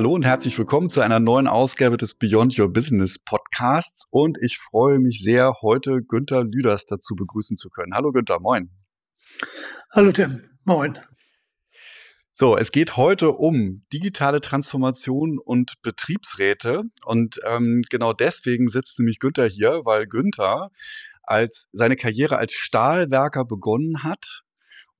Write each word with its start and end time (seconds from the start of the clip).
Hallo 0.00 0.14
und 0.14 0.24
herzlich 0.24 0.56
willkommen 0.56 0.88
zu 0.88 1.02
einer 1.02 1.20
neuen 1.20 1.46
Ausgabe 1.46 1.98
des 1.98 2.14
Beyond 2.14 2.58
Your 2.58 2.72
Business 2.72 3.18
Podcasts. 3.18 4.06
Und 4.08 4.38
ich 4.40 4.56
freue 4.56 4.98
mich 4.98 5.22
sehr, 5.22 5.56
heute 5.60 6.00
Günther 6.00 6.42
Lüders 6.42 6.86
dazu 6.86 7.14
begrüßen 7.14 7.58
zu 7.58 7.68
können. 7.68 7.92
Hallo 7.92 8.10
Günther, 8.10 8.40
moin. 8.40 8.70
Hallo 9.92 10.10
Tim, 10.10 10.48
moin. 10.64 10.98
So, 12.32 12.56
es 12.56 12.72
geht 12.72 12.96
heute 12.96 13.32
um 13.32 13.84
digitale 13.92 14.40
Transformation 14.40 15.38
und 15.38 15.74
Betriebsräte. 15.82 16.84
Und 17.04 17.38
ähm, 17.44 17.82
genau 17.90 18.14
deswegen 18.14 18.68
sitzt 18.68 18.98
nämlich 18.98 19.18
Günther 19.18 19.48
hier, 19.48 19.82
weil 19.84 20.06
Günther 20.06 20.70
als 21.24 21.68
seine 21.72 21.96
Karriere 21.96 22.38
als 22.38 22.54
Stahlwerker 22.54 23.44
begonnen 23.44 24.02
hat 24.02 24.44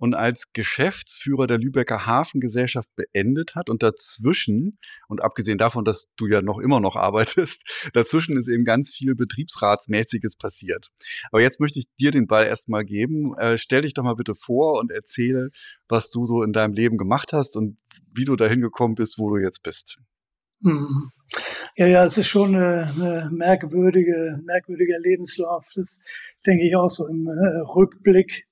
und 0.00 0.14
als 0.14 0.52
Geschäftsführer 0.54 1.46
der 1.46 1.58
Lübecker 1.58 2.06
Hafengesellschaft 2.06 2.88
beendet 2.96 3.54
hat. 3.54 3.68
Und 3.68 3.82
dazwischen, 3.82 4.78
und 5.08 5.22
abgesehen 5.22 5.58
davon, 5.58 5.84
dass 5.84 6.08
du 6.16 6.26
ja 6.26 6.40
noch 6.40 6.58
immer 6.58 6.80
noch 6.80 6.96
arbeitest, 6.96 7.62
dazwischen 7.92 8.38
ist 8.38 8.48
eben 8.48 8.64
ganz 8.64 8.94
viel 8.94 9.14
Betriebsratsmäßiges 9.14 10.36
passiert. 10.36 10.88
Aber 11.30 11.42
jetzt 11.42 11.60
möchte 11.60 11.78
ich 11.78 11.86
dir 12.00 12.12
den 12.12 12.26
Ball 12.26 12.46
erstmal 12.46 12.84
geben. 12.84 13.34
Äh, 13.36 13.58
stell 13.58 13.82
dich 13.82 13.92
doch 13.92 14.02
mal 14.02 14.14
bitte 14.14 14.34
vor 14.34 14.80
und 14.80 14.90
erzähle, 14.90 15.50
was 15.86 16.10
du 16.10 16.24
so 16.24 16.42
in 16.42 16.54
deinem 16.54 16.72
Leben 16.72 16.96
gemacht 16.96 17.34
hast 17.34 17.54
und 17.54 17.78
wie 18.10 18.24
du 18.24 18.36
dahin 18.36 18.62
gekommen 18.62 18.94
bist, 18.94 19.18
wo 19.18 19.28
du 19.28 19.36
jetzt 19.36 19.62
bist. 19.62 19.98
Hm. 20.62 21.10
Ja, 21.76 21.86
ja, 21.86 22.04
es 22.04 22.16
ist 22.16 22.28
schon 22.28 22.54
eine, 22.54 22.90
eine 22.94 23.30
merkwürdige, 23.32 24.40
merkwürdiger 24.44 24.98
Lebenslauf. 24.98 25.70
Das 25.74 26.00
denke 26.46 26.66
ich 26.66 26.74
auch 26.74 26.88
so 26.88 27.06
im 27.06 27.26
äh, 27.26 27.60
Rückblick 27.76 28.46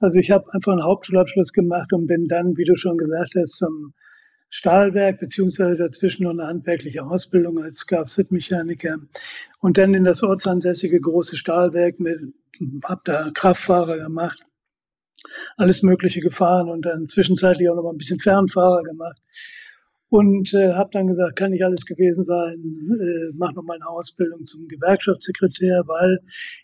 also 0.00 0.18
ich 0.18 0.30
habe 0.30 0.52
einfach 0.52 0.72
einen 0.72 0.84
Hauptschulabschluss 0.84 1.52
gemacht 1.52 1.92
und 1.92 2.06
bin 2.06 2.26
dann, 2.26 2.56
wie 2.56 2.64
du 2.64 2.74
schon 2.74 2.96
gesagt 2.96 3.34
hast, 3.36 3.58
zum 3.58 3.92
Stahlwerk 4.48 5.20
beziehungsweise 5.20 5.76
dazwischen 5.76 6.24
noch 6.24 6.30
eine 6.30 6.46
handwerkliche 6.46 7.04
Ausbildung 7.04 7.62
als 7.62 7.86
Kfz-Mechaniker 7.86 8.96
und 9.60 9.78
dann 9.78 9.94
in 9.94 10.04
das 10.04 10.22
ortsansässige 10.22 11.00
große 11.00 11.36
Stahlwerk 11.36 12.00
mit, 12.00 12.18
hab 12.84 13.04
da 13.04 13.28
Kraftfahrer 13.32 13.98
gemacht, 13.98 14.40
alles 15.56 15.82
Mögliche 15.82 16.20
gefahren 16.20 16.68
und 16.68 16.84
dann 16.86 17.06
zwischenzeitlich 17.06 17.68
auch 17.68 17.76
noch 17.76 17.84
mal 17.84 17.92
ein 17.92 17.98
bisschen 17.98 18.18
Fernfahrer 18.18 18.82
gemacht 18.82 19.20
und 20.08 20.52
äh, 20.54 20.72
habe 20.72 20.90
dann 20.92 21.08
gesagt, 21.08 21.36
kann 21.36 21.52
nicht 21.52 21.64
alles 21.64 21.84
gewesen 21.84 22.24
sein, 22.24 22.98
äh, 23.00 23.32
mach 23.34 23.52
noch 23.52 23.62
mal 23.62 23.74
eine 23.74 23.86
Ausbildung 23.86 24.44
zum 24.44 24.66
Gewerkschaftssekretär, 24.66 25.84
weil 25.86 26.18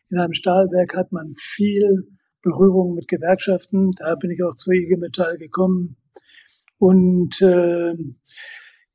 in 0.09 0.19
einem 0.19 0.33
Stahlwerk 0.33 0.97
hat 0.97 1.13
man 1.13 1.35
viel 1.37 2.16
Berührung 2.47 2.95
mit 2.95 3.09
Gewerkschaften. 3.09 3.91
Da 3.99 4.15
bin 4.15 4.31
ich 4.31 4.43
auch 4.45 4.55
zu 4.55 4.71
IG 4.71 4.97
Metall 4.97 5.37
gekommen 5.37 5.97
und 6.79 7.41
äh, 7.43 7.95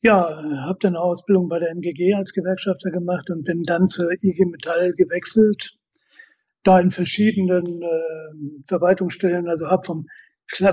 ja, 0.01 0.41
habe 0.65 0.79
dann 0.79 0.95
eine 0.95 1.03
Ausbildung 1.03 1.49
bei 1.49 1.59
der 1.59 1.71
MGG 1.71 2.13
als 2.13 2.31
Gewerkschafter 2.31 2.91
gemacht 2.91 3.29
und 3.29 3.43
bin 3.43 3.63
dann 3.63 3.87
zur 3.87 4.09
IG 4.11 4.45
Metall 4.45 4.93
gewechselt. 4.93 5.77
Da 6.63 6.79
in 6.79 6.91
verschiedenen 6.91 7.81
äh, 7.81 8.63
Verwaltungsstellen, 8.67 9.49
also 9.49 9.67
habe 9.67 9.83
vom 9.83 10.05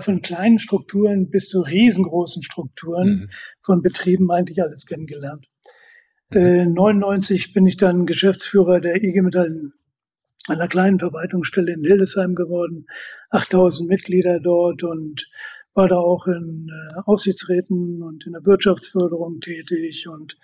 von 0.01 0.23
kleinen 0.23 0.59
Strukturen 0.59 1.31
bis 1.31 1.49
zu 1.51 1.61
riesengroßen 1.61 2.43
Strukturen 2.43 3.09
mhm. 3.09 3.31
von 3.63 3.81
Betrieben 3.81 4.29
eigentlich 4.31 4.61
alles 4.61 4.87
kennengelernt. 4.87 5.47
Mhm. 6.31 6.37
Äh, 6.37 6.67
99 6.67 7.53
bin 7.53 7.67
ich 7.67 7.77
dann 7.77 8.07
Geschäftsführer 8.07 8.81
der 8.81 8.97
IG 9.03 9.23
Metall 9.23 9.73
einer 10.51 10.69
kleinen 10.69 10.99
Verwaltungsstelle 10.99 11.73
in 11.73 11.85
Hildesheim 11.85 12.35
geworden, 12.35 12.87
8000 13.31 13.89
Mitglieder 13.89 14.41
dort 14.41 14.83
und 14.83 15.29
war 15.75 15.89
da 15.89 15.97
auch 15.97 16.27
in 16.27 16.69
äh, 16.69 17.01
Aufsichtsräten 17.05 18.03
und 18.03 18.27
in 18.27 18.33
der 18.33 18.45
Wirtschaftsförderung 18.45 19.41
tätig 19.41 20.09
und 20.09 20.37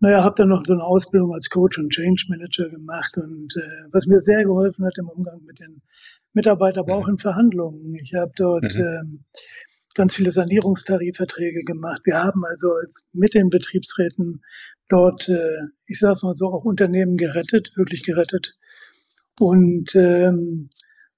naja, 0.00 0.22
habe 0.22 0.34
dann 0.36 0.48
noch 0.48 0.62
so 0.64 0.74
eine 0.74 0.84
Ausbildung 0.84 1.32
als 1.32 1.48
Coach 1.48 1.78
und 1.78 1.90
Change 1.90 2.26
Manager 2.28 2.68
gemacht 2.68 3.16
und 3.16 3.56
äh, 3.56 3.88
was 3.90 4.06
mir 4.06 4.20
sehr 4.20 4.42
geholfen 4.42 4.84
hat 4.84 4.98
im 4.98 5.08
Umgang 5.08 5.42
mit 5.44 5.58
den 5.60 5.80
Mitarbeitern, 6.34 6.84
aber 6.84 6.96
auch 6.96 7.08
in 7.08 7.16
Verhandlungen. 7.16 7.94
Ich 7.94 8.12
habe 8.12 8.32
dort 8.36 8.74
mhm. 8.74 8.80
äh, 8.80 9.02
ganz 9.94 10.16
viele 10.16 10.30
Sanierungstarifverträge 10.30 11.60
gemacht. 11.60 12.02
Wir 12.04 12.22
haben 12.22 12.44
also 12.44 12.72
als 12.72 13.08
mit 13.12 13.34
den 13.34 13.48
Betriebsräten 13.48 14.42
dort, 14.88 15.28
äh, 15.28 15.68
ich 15.86 15.98
sage 15.98 16.12
es 16.12 16.22
mal 16.22 16.34
so, 16.34 16.48
auch 16.48 16.64
Unternehmen 16.64 17.16
gerettet, 17.16 17.72
wirklich 17.76 18.02
gerettet 18.02 18.56
und 19.38 19.94
ähm, 19.94 20.66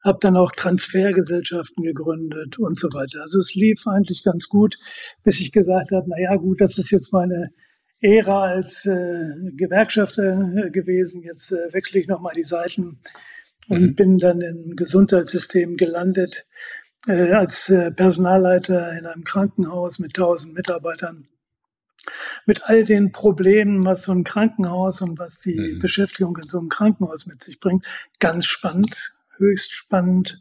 habe 0.04 0.18
dann 0.20 0.36
auch 0.36 0.52
Transfergesellschaften 0.52 1.82
gegründet 1.82 2.58
und 2.58 2.78
so 2.78 2.88
weiter. 2.88 3.22
Also 3.22 3.38
es 3.40 3.54
lief 3.54 3.86
eigentlich 3.86 4.22
ganz 4.22 4.48
gut, 4.48 4.78
bis 5.22 5.40
ich 5.40 5.52
gesagt 5.52 5.90
habe, 5.90 6.06
na 6.08 6.20
ja, 6.20 6.36
gut, 6.36 6.60
das 6.60 6.78
ist 6.78 6.90
jetzt 6.90 7.12
meine 7.12 7.50
Ära 8.00 8.44
als 8.44 8.86
äh, 8.86 9.50
Gewerkschafter 9.56 10.66
äh, 10.66 10.70
gewesen. 10.70 11.22
Jetzt 11.22 11.50
äh, 11.50 11.72
wechsle 11.72 12.00
ich 12.00 12.06
nochmal 12.06 12.34
die 12.34 12.44
Seiten 12.44 13.00
und 13.68 13.80
mhm. 13.80 13.94
bin 13.94 14.18
dann 14.18 14.40
im 14.40 14.76
Gesundheitssystem 14.76 15.76
gelandet 15.76 16.46
äh, 17.08 17.32
als 17.32 17.68
äh, 17.68 17.90
Personalleiter 17.90 18.92
in 18.96 19.06
einem 19.06 19.24
Krankenhaus 19.24 19.98
mit 19.98 20.16
1000 20.16 20.54
Mitarbeitern 20.54 21.28
mit 22.44 22.64
all 22.64 22.84
den 22.84 23.12
Problemen, 23.12 23.84
was 23.84 24.02
so 24.02 24.12
ein 24.12 24.24
Krankenhaus 24.24 25.00
und 25.00 25.18
was 25.18 25.40
die 25.40 25.58
mhm. 25.58 25.78
Beschäftigung 25.78 26.36
in 26.38 26.48
so 26.48 26.58
einem 26.58 26.68
Krankenhaus 26.68 27.26
mit 27.26 27.42
sich 27.42 27.60
bringt. 27.60 27.86
Ganz 28.20 28.46
spannend, 28.46 29.14
höchst 29.36 29.72
spannend. 29.72 30.40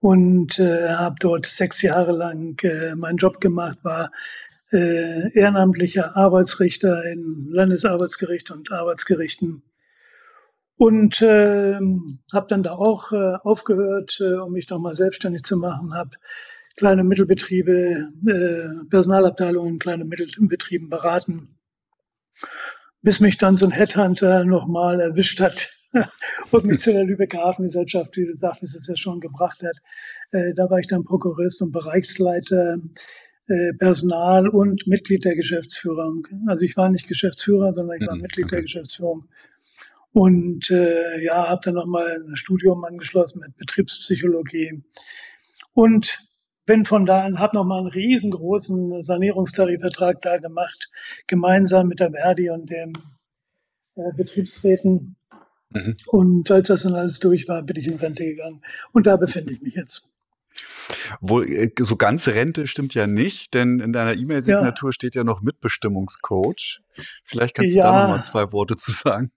Und 0.00 0.58
äh, 0.60 0.90
habe 0.90 1.16
dort 1.18 1.46
sechs 1.46 1.82
Jahre 1.82 2.12
lang 2.12 2.62
äh, 2.62 2.94
meinen 2.94 3.16
Job 3.16 3.40
gemacht, 3.40 3.78
war 3.82 4.12
äh, 4.70 5.32
ehrenamtlicher 5.32 6.16
Arbeitsrichter 6.16 7.04
in 7.04 7.48
Landesarbeitsgericht 7.50 8.50
und 8.50 8.70
Arbeitsgerichten. 8.70 9.62
Und 10.76 11.20
äh, 11.22 11.80
habe 12.32 12.46
dann 12.48 12.62
da 12.62 12.72
auch 12.72 13.10
äh, 13.10 13.34
aufgehört, 13.42 14.18
äh, 14.20 14.34
um 14.34 14.52
mich 14.52 14.70
nochmal 14.70 14.94
selbstständig 14.94 15.42
zu 15.42 15.56
machen, 15.56 15.94
habe 15.94 16.10
kleine 16.78 17.02
Mittelbetriebe, 17.02 18.08
äh, 18.26 18.88
Personalabteilungen, 18.88 19.80
kleine 19.80 20.04
Mittelbetrieben 20.04 20.88
beraten, 20.88 21.58
bis 23.02 23.18
mich 23.18 23.36
dann 23.36 23.56
so 23.56 23.66
ein 23.66 23.72
Headhunter 23.72 24.44
nochmal 24.44 25.00
erwischt 25.00 25.40
hat 25.40 25.72
und 26.52 26.64
mich 26.64 26.78
zu 26.78 26.92
der 26.92 27.02
Lübecker 27.02 27.40
Hafengesellschaft, 27.40 28.16
wie 28.16 28.26
du 28.26 28.34
sagtest, 28.34 28.76
es 28.76 28.86
ja 28.86 28.96
schon 28.96 29.18
gebracht 29.18 29.60
hat. 29.62 29.76
Äh, 30.30 30.54
da 30.54 30.70
war 30.70 30.78
ich 30.78 30.86
dann 30.86 31.04
Prokurist 31.04 31.60
und 31.62 31.72
Bereichsleiter 31.72 32.78
äh, 33.48 33.72
Personal 33.74 34.48
und 34.48 34.86
Mitglied 34.86 35.24
der 35.24 35.34
Geschäftsführung. 35.34 36.28
Also 36.46 36.64
ich 36.64 36.76
war 36.76 36.90
nicht 36.90 37.08
Geschäftsführer, 37.08 37.72
sondern 37.72 38.00
ich 38.00 38.06
war 38.06 38.14
mhm, 38.14 38.22
Mitglied 38.22 38.44
okay. 38.46 38.56
der 38.56 38.62
Geschäftsführung. 38.62 39.24
Und 40.12 40.70
äh, 40.70 41.24
ja, 41.24 41.48
habe 41.48 41.60
dann 41.64 41.74
nochmal 41.74 42.22
ein 42.24 42.36
Studium 42.36 42.84
angeschlossen 42.84 43.40
mit 43.40 43.56
Betriebspsychologie. 43.56 44.84
Und 45.72 46.27
bin 46.68 46.84
von 46.84 47.06
da 47.06 47.22
an, 47.24 47.38
habe 47.38 47.56
nochmal 47.56 47.78
einen 47.80 47.88
riesengroßen 47.88 49.00
Sanierungstarifvertrag 49.00 50.20
da 50.20 50.36
gemacht, 50.36 50.90
gemeinsam 51.26 51.88
mit 51.88 51.98
der 51.98 52.10
Verdi 52.10 52.50
und 52.50 52.68
den 52.70 52.92
äh, 53.96 54.12
Betriebsräten. 54.14 55.16
Mhm. 55.70 55.96
Und 56.06 56.50
als 56.50 56.68
das 56.68 56.82
dann 56.82 56.94
alles 56.94 57.20
durch 57.20 57.48
war, 57.48 57.62
bin 57.62 57.76
ich 57.76 57.88
in 57.88 57.96
Rente 57.96 58.22
gegangen. 58.22 58.60
Und 58.92 59.06
da 59.06 59.16
befinde 59.16 59.54
ich 59.54 59.62
mich 59.62 59.74
jetzt. 59.74 60.10
Wohl, 61.22 61.48
äh, 61.48 61.70
so 61.80 61.96
ganze 61.96 62.34
Rente 62.34 62.66
stimmt 62.66 62.92
ja 62.92 63.06
nicht, 63.06 63.54
denn 63.54 63.80
in 63.80 63.94
deiner 63.94 64.12
E-Mail-Signatur 64.12 64.90
ja. 64.90 64.92
steht 64.92 65.14
ja 65.14 65.24
noch 65.24 65.40
Mitbestimmungscoach. 65.40 66.82
Vielleicht 67.24 67.54
kannst 67.54 67.72
du 67.72 67.78
ja, 67.78 67.90
da 67.90 68.02
nochmal 68.02 68.22
zwei 68.22 68.52
Worte 68.52 68.76
zu 68.76 68.92
sagen. 68.92 69.32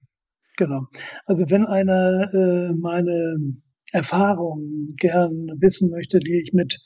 Genau. 0.57 0.87
Also 1.25 1.49
wenn 1.49 1.65
einer 1.65 2.29
äh, 2.33 2.73
meine 2.75 3.55
Erfahrungen 3.91 4.95
gern 4.97 5.47
wissen 5.59 5.89
möchte, 5.89 6.19
die 6.19 6.41
ich 6.41 6.53
mit, 6.53 6.79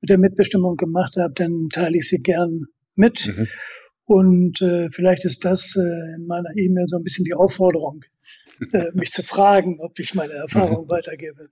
mit 0.00 0.10
der 0.10 0.18
Mitbestimmung 0.18 0.76
gemacht 0.76 1.16
habe, 1.16 1.32
dann 1.34 1.68
teile 1.72 1.96
ich 1.96 2.08
sie 2.08 2.22
gern 2.22 2.66
mit. 2.94 3.26
Mhm. 3.26 3.48
Und 4.04 4.60
äh, 4.60 4.88
vielleicht 4.90 5.24
ist 5.24 5.44
das 5.44 5.74
äh, 5.76 6.16
in 6.16 6.26
meiner 6.26 6.50
E-Mail 6.56 6.86
so 6.86 6.96
ein 6.96 7.02
bisschen 7.02 7.24
die 7.24 7.34
Aufforderung, 7.34 8.00
äh, 8.72 8.86
mich 8.94 9.10
zu 9.10 9.22
fragen, 9.22 9.78
ob 9.80 9.98
ich 9.98 10.14
meine 10.14 10.34
Erfahrung 10.34 10.84
mhm. 10.84 10.90
weitergebe. 10.90 11.48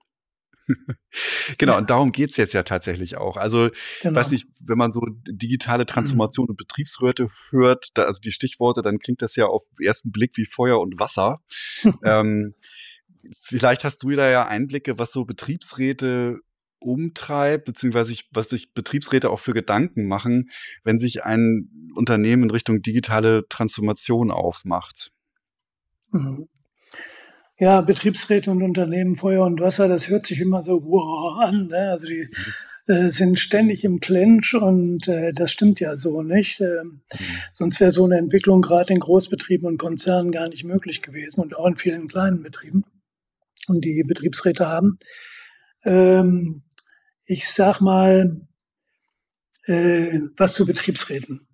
genau, 1.57 1.77
und 1.77 1.89
darum 1.89 2.11
geht's 2.11 2.37
jetzt 2.37 2.53
ja 2.53 2.63
tatsächlich 2.63 3.17
auch. 3.17 3.37
Also, 3.37 3.69
genau. 4.01 4.15
weiß 4.15 4.31
nicht, 4.31 4.47
wenn 4.65 4.77
man 4.77 4.91
so 4.91 5.01
digitale 5.27 5.85
Transformation 5.85 6.49
und 6.49 6.57
Betriebsräte 6.57 7.29
hört, 7.49 7.89
da, 7.95 8.03
also 8.03 8.21
die 8.21 8.31
Stichworte, 8.31 8.81
dann 8.81 8.99
klingt 8.99 9.21
das 9.21 9.35
ja 9.35 9.45
auf 9.45 9.63
den 9.77 9.87
ersten 9.87 10.11
Blick 10.11 10.37
wie 10.37 10.45
Feuer 10.45 10.79
und 10.79 10.99
Wasser. 10.99 11.41
ähm, 12.03 12.55
vielleicht 13.39 13.83
hast 13.83 14.03
du 14.03 14.09
da 14.11 14.29
ja 14.29 14.47
Einblicke, 14.47 14.97
was 14.99 15.11
so 15.11 15.25
Betriebsräte 15.25 16.39
umtreibt, 16.81 17.65
beziehungsweise 17.65 18.15
was 18.31 18.49
sich 18.49 18.73
Betriebsräte 18.73 19.29
auch 19.29 19.39
für 19.39 19.53
Gedanken 19.53 20.07
machen, 20.07 20.49
wenn 20.83 20.99
sich 20.99 21.23
ein 21.23 21.69
Unternehmen 21.95 22.43
in 22.43 22.51
Richtung 22.51 22.81
digitale 22.81 23.47
Transformation 23.47 24.31
aufmacht. 24.31 25.11
Mhm. 26.11 26.49
Ja, 27.57 27.81
Betriebsräte 27.81 28.49
und 28.49 28.63
Unternehmen, 28.63 29.15
Feuer 29.15 29.45
und 29.45 29.61
Wasser, 29.61 29.87
das 29.87 30.09
hört 30.09 30.25
sich 30.25 30.41
immer 30.41 30.63
so 30.63 30.83
wow 30.83 31.39
an. 31.39 31.67
Ne? 31.67 31.91
Also 31.91 32.07
die, 32.07 32.27
mhm. 32.87 32.93
äh, 32.93 33.09
sind 33.11 33.37
ständig 33.37 33.83
im 33.83 33.99
Clinch 33.99 34.55
und 34.55 35.07
äh, 35.07 35.31
das 35.31 35.51
stimmt 35.51 35.79
ja 35.79 35.95
so 35.95 36.23
nicht. 36.23 36.59
Ähm, 36.61 37.01
mhm. 37.13 37.25
Sonst 37.53 37.79
wäre 37.79 37.91
so 37.91 38.05
eine 38.05 38.17
Entwicklung 38.17 38.63
gerade 38.63 38.91
in 38.91 38.99
Großbetrieben 38.99 39.67
und 39.67 39.77
Konzernen 39.77 40.31
gar 40.31 40.49
nicht 40.49 40.63
möglich 40.63 41.03
gewesen 41.03 41.41
und 41.41 41.55
auch 41.55 41.67
in 41.67 41.75
vielen 41.75 42.07
kleinen 42.07 42.41
Betrieben 42.41 42.83
und 43.67 43.83
die 43.83 44.03
Betriebsräte 44.05 44.67
haben. 44.67 44.97
Ähm, 45.83 46.63
ich 47.25 47.47
sag 47.47 47.81
mal, 47.81 48.41
äh, 49.65 50.19
was 50.37 50.53
zu 50.53 50.65
Betriebsräten. 50.65 51.47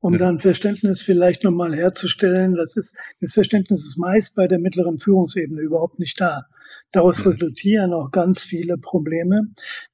Um 0.00 0.18
dann 0.18 0.38
Verständnis 0.38 1.00
vielleicht 1.00 1.44
nochmal 1.44 1.74
herzustellen, 1.74 2.54
das 2.54 2.76
ist, 2.76 2.98
das 3.20 3.32
Verständnis 3.32 3.86
ist 3.86 3.96
meist 3.96 4.34
bei 4.34 4.46
der 4.46 4.58
mittleren 4.58 4.98
Führungsebene 4.98 5.62
überhaupt 5.62 5.98
nicht 5.98 6.20
da. 6.20 6.44
Daraus 6.92 7.20
mhm. 7.20 7.30
resultieren 7.30 7.92
auch 7.94 8.10
ganz 8.10 8.44
viele 8.44 8.76
Probleme, 8.76 9.48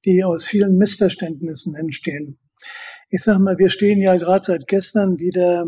die 0.05 0.25
aus 0.25 0.45
vielen 0.45 0.77
Missverständnissen 0.77 1.77
entstehen. 1.77 2.39
Ich 3.09 3.23
sage 3.23 3.39
mal, 3.39 3.59
wir 3.59 3.71
stehen 3.71 4.01
ja 4.01 4.15
gerade 4.17 4.45
seit 4.45 4.67
gestern 4.67 5.19
wieder 5.19 5.65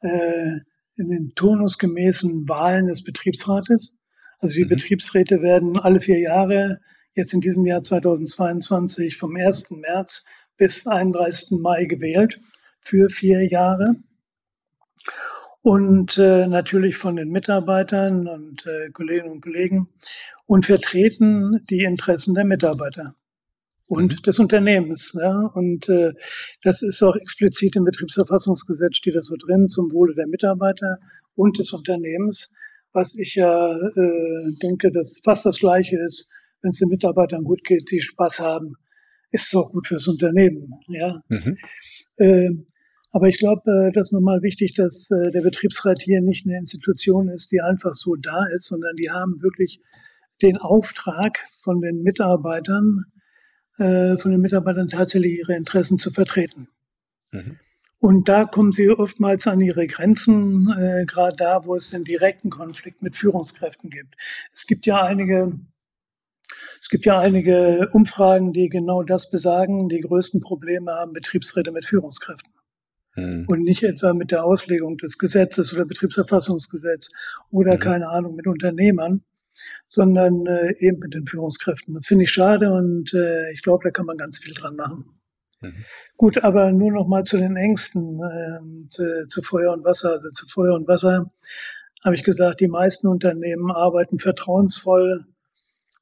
äh, 0.00 0.60
in 0.96 1.08
den 1.08 1.32
turnusgemäßen 1.34 2.48
Wahlen 2.48 2.86
des 2.86 3.04
Betriebsrates. 3.04 4.01
Also 4.42 4.56
die 4.56 4.64
mhm. 4.64 4.70
Betriebsräte 4.70 5.40
werden 5.40 5.78
alle 5.78 6.00
vier 6.00 6.18
Jahre, 6.18 6.80
jetzt 7.14 7.32
in 7.32 7.40
diesem 7.40 7.64
Jahr 7.64 7.82
2022, 7.82 9.16
vom 9.16 9.36
1. 9.36 9.70
März 9.70 10.24
bis 10.58 10.86
31. 10.86 11.58
Mai 11.60 11.84
gewählt 11.84 12.40
für 12.80 13.08
vier 13.08 13.48
Jahre 13.48 13.94
und 15.62 16.18
äh, 16.18 16.48
natürlich 16.48 16.96
von 16.96 17.16
den 17.16 17.30
Mitarbeitern 17.30 18.26
und 18.26 18.66
äh, 18.66 18.90
Kolleginnen 18.90 19.30
und 19.30 19.40
Kollegen 19.42 19.88
und 20.46 20.66
vertreten 20.66 21.62
die 21.70 21.84
Interessen 21.84 22.34
der 22.34 22.44
Mitarbeiter 22.44 23.14
und 23.86 24.12
mhm. 24.16 24.22
des 24.22 24.40
Unternehmens. 24.40 25.14
Ne? 25.14 25.50
Und 25.54 25.88
äh, 25.88 26.14
das 26.62 26.82
ist 26.82 27.00
auch 27.02 27.14
explizit 27.14 27.76
im 27.76 27.84
Betriebsverfassungsgesetz 27.84 28.96
steht 28.96 29.14
das 29.14 29.26
so 29.26 29.36
drin, 29.36 29.68
zum 29.68 29.92
Wohle 29.92 30.14
der 30.14 30.26
Mitarbeiter 30.26 30.98
und 31.36 31.58
des 31.58 31.72
Unternehmens, 31.72 32.56
was 32.92 33.16
ich 33.16 33.34
ja 33.34 33.72
äh, 33.72 34.52
denke, 34.62 34.90
dass 34.90 35.20
fast 35.24 35.46
das 35.46 35.58
Gleiche 35.58 35.98
ist, 36.04 36.30
wenn 36.60 36.70
es 36.70 36.78
den 36.78 36.88
Mitarbeitern 36.88 37.44
gut 37.44 37.64
geht, 37.64 37.88
sie 37.88 38.00
Spaß 38.00 38.40
haben, 38.40 38.74
ist 39.30 39.46
es 39.46 39.54
auch 39.54 39.70
gut 39.72 39.86
fürs 39.86 40.06
Unternehmen. 40.08 40.72
Ja. 40.88 41.20
Mhm. 41.28 41.56
Äh, 42.16 42.50
aber 43.10 43.28
ich 43.28 43.38
glaube, 43.38 43.62
äh, 43.70 43.92
das 43.92 44.08
ist 44.08 44.12
nochmal 44.12 44.42
wichtig, 44.42 44.74
dass 44.74 45.10
äh, 45.10 45.30
der 45.30 45.42
Betriebsrat 45.42 46.00
hier 46.02 46.20
nicht 46.22 46.46
eine 46.46 46.58
Institution 46.58 47.28
ist, 47.28 47.50
die 47.52 47.60
einfach 47.60 47.94
so 47.94 48.14
da 48.16 48.46
ist, 48.54 48.66
sondern 48.66 48.96
die 48.96 49.10
haben 49.10 49.42
wirklich 49.42 49.80
den 50.42 50.56
Auftrag 50.56 51.38
von 51.50 51.80
den 51.80 52.02
Mitarbeitern, 52.02 53.04
äh, 53.78 54.16
von 54.16 54.30
den 54.30 54.40
Mitarbeitern 54.40 54.88
tatsächlich 54.88 55.38
ihre 55.38 55.54
Interessen 55.54 55.98
zu 55.98 56.10
vertreten. 56.10 56.68
Mhm. 57.32 57.58
Und 58.02 58.28
da 58.28 58.46
kommen 58.46 58.72
sie 58.72 58.90
oftmals 58.90 59.46
an 59.46 59.60
ihre 59.60 59.86
Grenzen, 59.86 60.68
äh, 60.76 61.04
gerade 61.06 61.36
da, 61.36 61.64
wo 61.66 61.76
es 61.76 61.90
den 61.90 62.02
direkten 62.02 62.50
Konflikt 62.50 63.00
mit 63.00 63.14
Führungskräften 63.14 63.90
gibt. 63.90 64.16
Es 64.52 64.66
gibt 64.66 64.86
ja 64.86 65.04
einige, 65.04 65.52
es 66.80 66.88
gibt 66.88 67.04
ja 67.04 67.20
einige 67.20 67.90
Umfragen, 67.92 68.52
die 68.52 68.68
genau 68.68 69.04
das 69.04 69.30
besagen. 69.30 69.88
Die 69.88 70.00
größten 70.00 70.40
Probleme 70.40 70.90
haben 70.90 71.12
Betriebsräte 71.12 71.70
mit 71.70 71.84
Führungskräften. 71.84 72.52
Mhm. 73.14 73.44
Und 73.46 73.62
nicht 73.62 73.84
etwa 73.84 74.14
mit 74.14 74.32
der 74.32 74.44
Auslegung 74.44 74.98
des 74.98 75.16
Gesetzes 75.16 75.72
oder 75.72 75.84
Betriebsverfassungsgesetz 75.84 77.12
oder 77.52 77.74
mhm. 77.74 77.78
keine 77.78 78.08
Ahnung 78.08 78.34
mit 78.34 78.48
Unternehmern, 78.48 79.22
sondern 79.86 80.44
äh, 80.46 80.74
eben 80.80 80.98
mit 80.98 81.14
den 81.14 81.24
Führungskräften. 81.24 81.94
Das 81.94 82.06
finde 82.06 82.24
ich 82.24 82.32
schade 82.32 82.72
und 82.72 83.14
äh, 83.14 83.52
ich 83.52 83.62
glaube, 83.62 83.84
da 83.84 83.90
kann 83.90 84.06
man 84.06 84.16
ganz 84.16 84.40
viel 84.40 84.54
dran 84.54 84.74
machen. 84.74 85.21
Mhm. 85.62 85.84
Gut, 86.16 86.44
aber 86.44 86.72
nur 86.72 86.92
noch 86.92 87.08
mal 87.08 87.24
zu 87.24 87.38
den 87.38 87.56
Ängsten, 87.56 88.20
äh, 88.20 88.88
zu, 88.88 89.26
zu 89.28 89.42
Feuer 89.42 89.72
und 89.72 89.84
Wasser. 89.84 90.10
Also 90.10 90.28
zu 90.28 90.46
Feuer 90.46 90.74
und 90.74 90.86
Wasser 90.88 91.32
habe 92.04 92.14
ich 92.14 92.22
gesagt, 92.22 92.60
die 92.60 92.68
meisten 92.68 93.06
Unternehmen 93.06 93.70
arbeiten 93.70 94.18
vertrauensvoll 94.18 95.24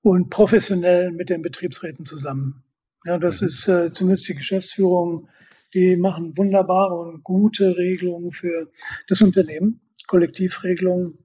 und 0.02 0.30
professionell 0.30 1.12
mit 1.12 1.28
den 1.28 1.42
Betriebsräten 1.42 2.04
zusammen. 2.04 2.64
Ja, 3.04 3.18
das 3.18 3.40
mhm. 3.40 3.46
ist 3.46 3.68
äh, 3.68 3.92
zumindest 3.92 4.28
die 4.28 4.34
Geschäftsführung 4.34 5.28
die 5.74 5.96
machen 5.96 6.36
wunderbare 6.36 6.94
und 6.94 7.22
gute 7.22 7.76
Regelungen 7.76 8.30
für 8.30 8.68
das 9.08 9.22
Unternehmen, 9.22 9.80
Kollektivregelungen, 10.06 11.18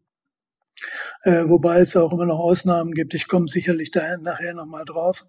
äh, 1.23 1.43
wobei 1.47 1.79
es 1.79 1.95
auch 1.95 2.13
immer 2.13 2.25
noch 2.25 2.39
Ausnahmen 2.39 2.93
gibt. 2.93 3.13
Ich 3.13 3.27
komme 3.27 3.47
sicherlich 3.47 3.91
da 3.91 4.17
nachher 4.17 4.53
nochmal 4.53 4.85
drauf. 4.85 5.25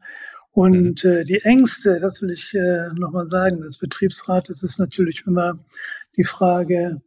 Und 0.57 1.05
mhm. 1.05 1.11
äh, 1.11 1.25
die 1.25 1.43
Ängste, 1.43 2.01
das 2.01 2.23
will 2.23 2.31
ich 2.31 2.55
äh, 2.55 2.89
nochmal 2.95 3.27
sagen, 3.27 3.61
des 3.61 3.77
Betriebsrates 3.77 4.63
ist 4.63 4.79
natürlich 4.79 5.25
immer 5.27 5.59
die 6.17 6.25
Frage, 6.25 7.03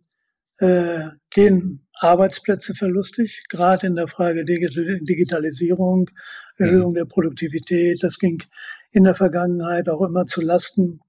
äh, 0.59 1.05
gehen 1.31 1.87
Arbeitsplätze 1.99 2.75
verlustig, 2.75 3.45
gerade 3.49 3.87
in 3.87 3.95
der 3.95 4.07
Frage 4.07 4.45
Digitalisierung, 4.45 6.11
Erhöhung 6.57 6.91
mhm. 6.91 6.97
der 6.97 7.05
Produktivität. 7.05 8.03
Das 8.03 8.19
ging 8.19 8.43
in 8.91 9.05
der 9.05 9.15
Vergangenheit 9.15 9.89
auch 9.89 10.03
immer 10.03 10.25
zu 10.25 10.41
Lasten 10.41 10.99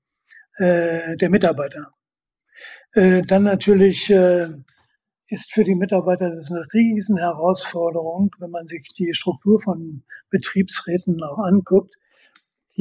äh, 0.57 1.17
der 1.17 1.29
Mitarbeiter. 1.29 1.93
Äh, 2.93 3.21
dann 3.21 3.43
natürlich 3.43 4.09
äh, 4.09 4.49
ist 5.29 5.53
für 5.53 5.65
die 5.65 5.75
Mitarbeiter 5.75 6.31
das 6.31 6.51
eine 6.51 6.65
riesen 6.73 7.19
Herausforderung, 7.19 8.35
wenn 8.39 8.51
man 8.51 8.67
sich 8.67 8.95
die 8.97 9.13
Struktur 9.13 9.61
von 9.61 10.05
Betriebsräten 10.31 11.23
auch 11.23 11.39
anguckt, 11.41 11.97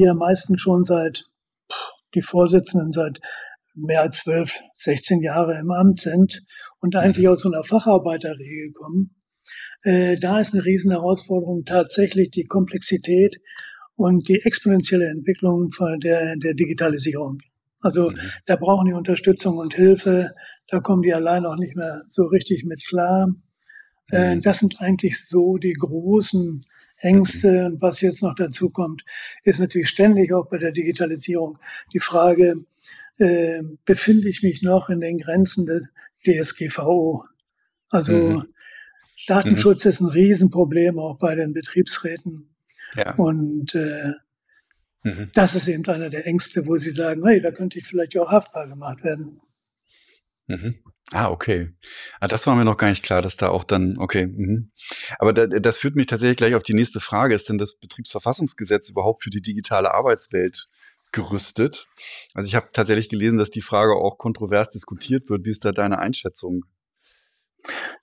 die 0.00 0.06
ja 0.06 0.14
meistens 0.14 0.60
schon 0.60 0.82
seit, 0.82 1.24
die 2.14 2.22
Vorsitzenden 2.22 2.90
seit 2.90 3.20
mehr 3.74 4.02
als 4.02 4.18
zwölf, 4.18 4.58
16 4.74 5.20
Jahre 5.20 5.58
im 5.58 5.70
Amt 5.70 5.98
sind 5.98 6.42
und 6.80 6.96
eigentlich 6.96 7.26
mhm. 7.26 7.32
aus 7.32 7.42
so 7.42 7.52
einer 7.52 7.64
Facharbeiterregel 7.64 8.72
kommen. 8.72 9.14
Äh, 9.82 10.16
da 10.16 10.40
ist 10.40 10.54
eine 10.54 10.64
riesen 10.64 10.90
Herausforderung 10.90 11.64
tatsächlich 11.64 12.30
die 12.30 12.44
Komplexität 12.44 13.40
und 13.94 14.28
die 14.28 14.40
exponentielle 14.42 15.08
Entwicklung 15.08 15.70
von 15.70 15.98
der, 16.00 16.36
der 16.36 16.54
Digitalisierung. 16.54 17.38
Also 17.80 18.10
mhm. 18.10 18.18
da 18.46 18.56
brauchen 18.56 18.86
die 18.86 18.94
Unterstützung 18.94 19.58
und 19.58 19.74
Hilfe. 19.74 20.30
Da 20.68 20.80
kommen 20.80 21.02
die 21.02 21.14
allein 21.14 21.44
auch 21.44 21.56
nicht 21.56 21.76
mehr 21.76 22.02
so 22.08 22.24
richtig 22.24 22.64
mit 22.64 22.84
klar. 22.86 23.34
Äh, 24.10 24.36
mhm. 24.36 24.40
Das 24.40 24.60
sind 24.60 24.80
eigentlich 24.80 25.22
so 25.22 25.58
die 25.58 25.74
großen 25.74 26.62
Ängste. 27.00 27.66
Und 27.66 27.82
was 27.82 28.00
jetzt 28.00 28.22
noch 28.22 28.34
dazu 28.34 28.70
kommt, 28.70 29.04
ist 29.44 29.60
natürlich 29.60 29.88
ständig 29.88 30.32
auch 30.32 30.48
bei 30.48 30.58
der 30.58 30.72
Digitalisierung 30.72 31.58
die 31.92 32.00
Frage, 32.00 32.64
äh, 33.18 33.62
befinde 33.84 34.28
ich 34.28 34.42
mich 34.42 34.62
noch 34.62 34.88
in 34.88 35.00
den 35.00 35.18
Grenzen 35.18 35.66
des 35.66 35.88
DSGVO? 36.24 37.24
Also 37.90 38.12
mhm. 38.12 38.46
Datenschutz 39.26 39.84
mhm. 39.84 39.88
ist 39.88 40.00
ein 40.00 40.08
Riesenproblem 40.08 40.98
auch 40.98 41.18
bei 41.18 41.34
den 41.34 41.52
Betriebsräten. 41.52 42.48
Ja. 42.96 43.14
Und 43.14 43.74
äh, 43.74 44.12
Mhm. 45.02 45.30
Das 45.34 45.54
ist 45.54 45.66
eben 45.68 45.86
einer 45.86 46.10
der 46.10 46.26
Ängste, 46.26 46.66
wo 46.66 46.76
sie 46.76 46.90
sagen, 46.90 47.24
hey, 47.26 47.40
da 47.40 47.50
könnte 47.50 47.78
ich 47.78 47.86
vielleicht 47.86 48.16
auch 48.18 48.30
haftbar 48.30 48.68
gemacht 48.68 49.02
werden. 49.02 49.40
Mhm. 50.46 50.78
Ah, 51.12 51.30
okay. 51.30 51.72
Ah, 52.20 52.28
das 52.28 52.46
war 52.46 52.54
mir 52.54 52.64
noch 52.64 52.76
gar 52.76 52.88
nicht 52.88 53.02
klar, 53.02 53.20
dass 53.20 53.36
da 53.36 53.48
auch 53.48 53.64
dann, 53.64 53.98
okay. 53.98 54.26
Mhm. 54.26 54.70
Aber 55.18 55.32
da, 55.32 55.46
das 55.46 55.78
führt 55.78 55.96
mich 55.96 56.06
tatsächlich 56.06 56.36
gleich 56.36 56.54
auf 56.54 56.62
die 56.62 56.74
nächste 56.74 57.00
Frage. 57.00 57.34
Ist 57.34 57.48
denn 57.48 57.58
das 57.58 57.74
Betriebsverfassungsgesetz 57.74 58.88
überhaupt 58.90 59.24
für 59.24 59.30
die 59.30 59.42
digitale 59.42 59.92
Arbeitswelt 59.92 60.68
gerüstet? 61.10 61.88
Also 62.34 62.46
ich 62.46 62.54
habe 62.54 62.68
tatsächlich 62.72 63.08
gelesen, 63.08 63.38
dass 63.38 63.50
die 63.50 63.62
Frage 63.62 63.94
auch 63.94 64.18
kontrovers 64.18 64.70
diskutiert 64.70 65.28
wird. 65.28 65.44
Wie 65.44 65.50
ist 65.50 65.64
da 65.64 65.72
deine 65.72 65.98
Einschätzung? 65.98 66.64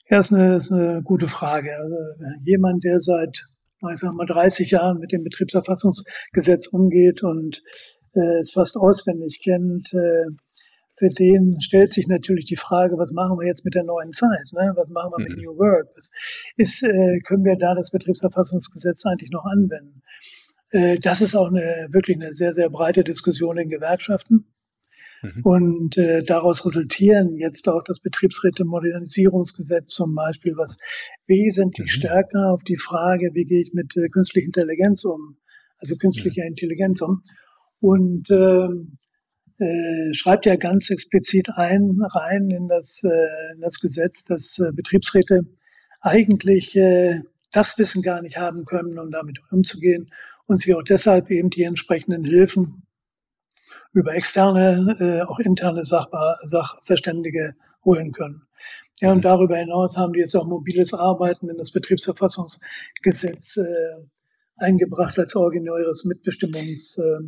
Ja, 0.10 0.20
ist 0.20 0.34
eine, 0.34 0.58
ist 0.58 0.72
eine 0.72 1.02
gute 1.04 1.28
Frage. 1.28 1.78
Also 1.78 1.96
jemand, 2.44 2.84
der 2.84 3.00
seit 3.00 3.46
ich 3.94 4.00
sag 4.00 4.14
mal, 4.14 4.26
30 4.26 4.72
Jahren 4.72 5.00
mit 5.00 5.12
dem 5.12 5.24
Betriebserfassungsgesetz 5.24 6.68
umgeht 6.68 7.24
und 7.24 7.62
äh, 8.14 8.40
es 8.40 8.52
fast 8.52 8.78
auswendig 8.78 9.40
kennt, 9.44 9.94
äh, 9.94 10.32
für 10.98 11.10
den 11.10 11.62
stellt 11.62 11.92
sich 11.92 12.08
natürlich 12.08 12.46
die 12.46 12.56
Frage, 12.56 12.98
was 12.98 13.12
machen 13.13 13.38
wir 13.39 13.46
jetzt 13.46 13.63
mit 13.63 13.75
der 13.75 13.84
neuen 13.84 14.12
Zeit? 14.12 14.51
Ne? 14.51 14.74
Was 14.75 14.89
machen 14.89 15.12
wir 15.16 15.24
mit 15.24 15.38
mhm. 15.38 15.44
New 15.44 15.58
Work? 15.58 15.89
Was 15.96 16.12
ist, 16.56 16.82
äh, 16.82 17.20
können 17.20 17.46
wir 17.46 17.56
da 17.56 17.75
das 17.75 17.92
Betriebserfassungsgesetz 17.92 19.06
eigentlich 19.06 19.30
noch 19.30 19.46
anwenden? 19.46 20.01
Äh, 20.72 20.98
das 20.98 21.22
ist 21.22 21.36
auch 21.36 21.50
eine, 21.50 21.88
wirklich 21.92 22.18
eine 22.18 22.34
sehr, 22.34 22.54
sehr 22.54 22.70
breite 22.70 23.04
Diskussion 23.04 23.58
in 23.58 23.70
Gewerkschaften. 23.70 24.48
Mhm. 25.22 25.42
Und 25.44 25.98
äh, 25.98 26.24
daraus 26.24 26.66
resultieren 26.66 27.38
jetzt 27.38 27.70
auch 27.70 27.84
das 27.84 28.00
Betriebsräte-Modernisierungsgesetz 28.00 29.92
zum 29.92 30.16
Beispiel, 30.16 30.54
was 30.58 30.77
wesentlich 31.27 31.88
mhm. 31.88 32.00
stärker 32.00 32.51
auf 32.51 32.63
die 32.63 32.75
Frage, 32.75 33.32
wie 33.34 33.46
gehe 33.46 33.62
ich 33.62 33.74
mit 33.74 33.96
äh, 33.98 34.10
künstlicher 34.10 34.48
Intelligenz 34.48 35.06
um, 35.06 35.38
also 35.77 35.96
künstlicher. 35.96 36.44
Intelligenz 36.44 37.01
um. 37.01 37.22
Und 37.80 38.32
äh, 38.32 38.68
äh, 39.60 40.14
schreibt 40.14 40.46
ja 40.46 40.56
ganz 40.56 40.90
explizit 40.90 41.50
ein 41.56 42.00
rein 42.02 42.50
in 42.50 42.68
das, 42.68 43.04
äh, 43.04 43.54
in 43.54 43.62
das 43.62 43.80
Gesetz, 43.80 44.24
dass 44.24 44.60
äh, 44.60 44.72
Betriebsräte 44.72 45.42
eigentlich 46.02 46.76
äh, 46.76 47.22
das 47.52 47.78
Wissen 47.78 48.02
gar 48.02 48.22
nicht 48.22 48.38
haben 48.38 48.66
können, 48.66 49.00
um 49.00 49.12
damit 49.12 49.40
umzugehen 49.52 50.12
und 50.46 50.58
sich 50.58 50.74
auch 50.76 50.84
deshalb 50.84 51.32
eben 51.32 51.50
die 51.50 51.64
entsprechenden 51.64 52.24
Hilfen 52.24 52.84
über 53.94 54.14
externe, 54.14 54.96
äh, 55.00 55.22
auch 55.28 55.40
interne 55.40 55.84
Sachbar 55.84 56.40
Sachverständige 56.44 57.56
holen 57.84 58.12
können. 58.12 58.44
Ja, 59.00 59.12
und 59.12 59.18
mhm. 59.18 59.22
darüber 59.22 59.58
hinaus 59.58 59.98
haben 59.98 60.14
die 60.14 60.20
jetzt 60.20 60.36
auch 60.36 60.48
mobiles 60.48 60.94
Arbeiten 60.94 61.50
in 61.50 61.58
das 61.58 61.72
Betriebsverfassungsgesetz 61.72 63.58
äh, 63.58 63.64
eingebracht 64.58 65.18
als 65.20 65.36
originäres 65.36 66.04
Mitbestimmungs, 66.06 66.98
äh, 66.98 67.20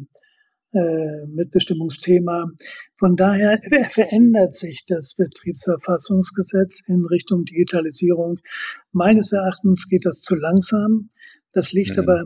äh, 0.71 1.25
Mitbestimmungsthema. 1.27 2.51
Von 2.95 3.15
daher 3.15 3.59
verändert 3.89 4.53
sich 4.53 4.85
das 4.87 5.15
Betriebsverfassungsgesetz 5.15 6.81
in 6.87 7.05
Richtung 7.05 7.45
Digitalisierung. 7.45 8.35
Meines 8.91 9.31
Erachtens 9.31 9.87
geht 9.89 10.05
das 10.05 10.21
zu 10.21 10.35
langsam. 10.35 11.09
Das 11.53 11.71
liegt 11.71 11.97
mhm. 11.97 12.03
aber 12.03 12.25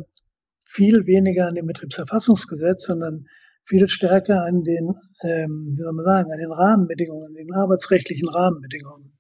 viel 0.65 1.05
weniger 1.05 1.47
an 1.47 1.55
dem 1.55 1.67
Betriebsverfassungsgesetz, 1.67 2.85
sondern 2.85 3.27
viel 3.63 3.87
stärker 3.87 4.43
an 4.43 4.63
den, 4.63 4.93
ähm, 5.23 5.75
wie 5.77 5.83
soll 5.83 5.93
man 5.93 6.05
sagen, 6.05 6.31
an 6.33 6.39
den 6.39 6.51
Rahmenbedingungen, 6.51 7.27
an 7.27 7.33
den 7.33 7.53
arbeitsrechtlichen 7.53 8.27
Rahmenbedingungen. 8.27 9.13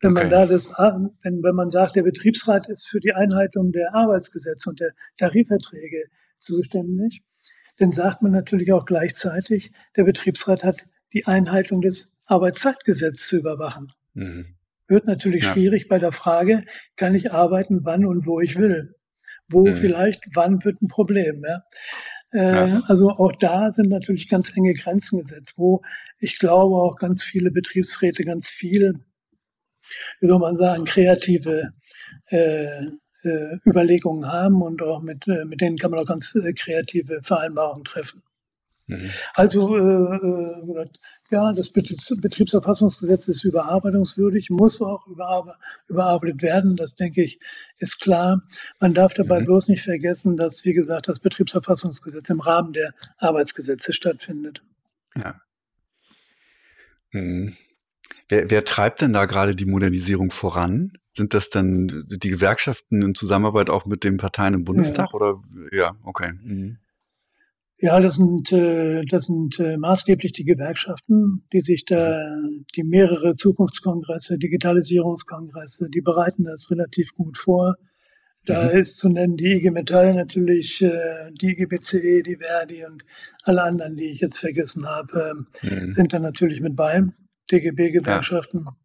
Wenn 0.00 0.12
okay. 0.12 0.22
man 0.22 0.30
da 0.30 0.46
das, 0.46 0.70
wenn, 0.70 1.42
wenn 1.42 1.54
man 1.54 1.68
sagt, 1.68 1.96
der 1.96 2.02
Betriebsrat 2.02 2.68
ist 2.68 2.86
für 2.86 3.00
die 3.00 3.12
Einhaltung 3.12 3.72
der 3.72 3.94
Arbeitsgesetze 3.94 4.70
und 4.70 4.80
der 4.80 4.92
Tarifverträge 5.18 6.04
zuständig, 6.36 7.22
dann 7.78 7.92
sagt 7.92 8.22
man 8.22 8.32
natürlich 8.32 8.72
auch 8.72 8.84
gleichzeitig, 8.84 9.72
der 9.96 10.04
Betriebsrat 10.04 10.64
hat 10.64 10.86
die 11.12 11.26
Einhaltung 11.26 11.80
des 11.80 12.16
Arbeitszeitgesetzes 12.26 13.26
zu 13.26 13.38
überwachen. 13.38 13.92
Mhm. 14.14 14.56
Wird 14.88 15.06
natürlich 15.06 15.44
ja. 15.44 15.52
schwierig 15.52 15.88
bei 15.88 15.98
der 15.98 16.12
Frage, 16.12 16.64
kann 16.96 17.14
ich 17.14 17.32
arbeiten, 17.32 17.80
wann 17.84 18.06
und 18.06 18.26
wo 18.26 18.40
ich 18.40 18.56
will? 18.56 18.94
Wo 19.48 19.66
mhm. 19.66 19.74
vielleicht, 19.74 20.22
wann 20.34 20.64
wird 20.64 20.80
ein 20.82 20.88
Problem? 20.88 21.44
Ja? 21.46 21.62
Äh, 22.32 22.70
ja. 22.70 22.82
Also 22.86 23.10
auch 23.10 23.32
da 23.32 23.70
sind 23.70 23.88
natürlich 23.88 24.28
ganz 24.28 24.56
enge 24.56 24.74
Grenzen 24.74 25.20
gesetzt, 25.20 25.54
wo 25.56 25.82
ich 26.18 26.38
glaube 26.38 26.76
auch 26.76 26.96
ganz 26.96 27.22
viele 27.22 27.50
Betriebsräte 27.50 28.24
ganz 28.24 28.48
viel 28.48 29.04
wie 30.20 30.26
soll 30.26 30.38
man 30.38 30.56
sagen, 30.56 30.84
kreative 30.84 31.72
äh, 32.28 32.86
äh, 33.26 33.58
Überlegungen 33.66 34.30
haben 34.30 34.62
und 34.62 34.82
auch 34.82 35.02
mit, 35.02 35.26
äh, 35.28 35.44
mit 35.44 35.60
denen 35.60 35.76
kann 35.76 35.90
man 35.90 36.00
auch 36.00 36.06
ganz 36.06 36.34
äh, 36.34 36.52
kreative 36.52 37.20
Vereinbarungen 37.22 37.84
treffen. 37.84 38.22
Mhm. 38.86 39.10
Also 39.34 39.76
äh, 39.76 40.82
äh, 40.82 40.86
ja, 41.30 41.52
das 41.52 41.70
Betriebsverfassungsgesetz 41.70 43.26
ist 43.26 43.44
überarbeitungswürdig, 43.44 44.50
muss 44.50 44.80
auch 44.80 45.06
überarbeitet 45.08 46.42
werden. 46.42 46.76
Das 46.76 46.94
denke 46.94 47.22
ich 47.22 47.40
ist 47.78 48.00
klar. 48.00 48.42
Man 48.78 48.94
darf 48.94 49.12
dabei 49.12 49.40
mhm. 49.40 49.46
bloß 49.46 49.68
nicht 49.68 49.82
vergessen, 49.82 50.36
dass, 50.36 50.64
wie 50.64 50.72
gesagt, 50.72 51.08
das 51.08 51.18
Betriebsverfassungsgesetz 51.18 52.30
im 52.30 52.40
Rahmen 52.40 52.72
der 52.72 52.94
Arbeitsgesetze 53.18 53.92
stattfindet. 53.92 54.62
Ja. 55.16 55.40
Mhm. 57.10 57.56
Wer, 58.28 58.50
wer 58.50 58.64
treibt 58.64 59.00
denn 59.00 59.12
da 59.12 59.24
gerade 59.24 59.56
die 59.56 59.66
Modernisierung 59.66 60.30
voran? 60.30 60.92
Sind 61.16 61.32
das 61.32 61.48
dann 61.48 62.04
die 62.06 62.28
Gewerkschaften 62.28 63.00
in 63.00 63.14
Zusammenarbeit 63.14 63.70
auch 63.70 63.86
mit 63.86 64.04
den 64.04 64.18
Parteien 64.18 64.52
im 64.52 64.64
Bundestag? 64.64 65.08
Ja. 65.08 65.14
Oder 65.14 65.42
ja, 65.72 65.96
okay. 66.04 66.32
Mhm. 66.42 66.76
Ja, 67.78 68.00
das 68.00 68.16
sind, 68.16 68.52
äh, 68.52 69.02
das 69.04 69.26
sind 69.26 69.58
äh, 69.58 69.76
maßgeblich 69.76 70.32
die 70.32 70.44
Gewerkschaften, 70.44 71.46
die 71.52 71.60
sich 71.60 71.84
da, 71.84 72.22
die 72.74 72.84
mehrere 72.84 73.34
Zukunftskongresse, 73.34 74.38
Digitalisierungskongresse, 74.38 75.88
die 75.90 76.00
bereiten 76.00 76.44
das 76.44 76.70
relativ 76.70 77.14
gut 77.14 77.36
vor. 77.36 77.76
Da 78.46 78.64
mhm. 78.64 78.78
ist 78.78 78.98
zu 78.98 79.08
nennen 79.08 79.36
die 79.36 79.56
IG 79.56 79.70
Metall 79.70 80.14
natürlich, 80.14 80.80
äh, 80.82 81.30
die 81.32 81.52
IG 81.52 81.66
BCE, 81.66 82.22
die 82.22 82.36
Verdi 82.36 82.84
und 82.84 83.04
alle 83.44 83.62
anderen, 83.62 83.96
die 83.96 84.10
ich 84.10 84.20
jetzt 84.20 84.38
vergessen 84.38 84.86
habe, 84.86 85.46
mhm. 85.62 85.90
sind 85.90 86.12
da 86.12 86.18
natürlich 86.18 86.60
mit 86.60 86.76
bei. 86.76 87.04
DGB-Gewerkschaften. 87.50 88.64
Ja. 88.66 88.76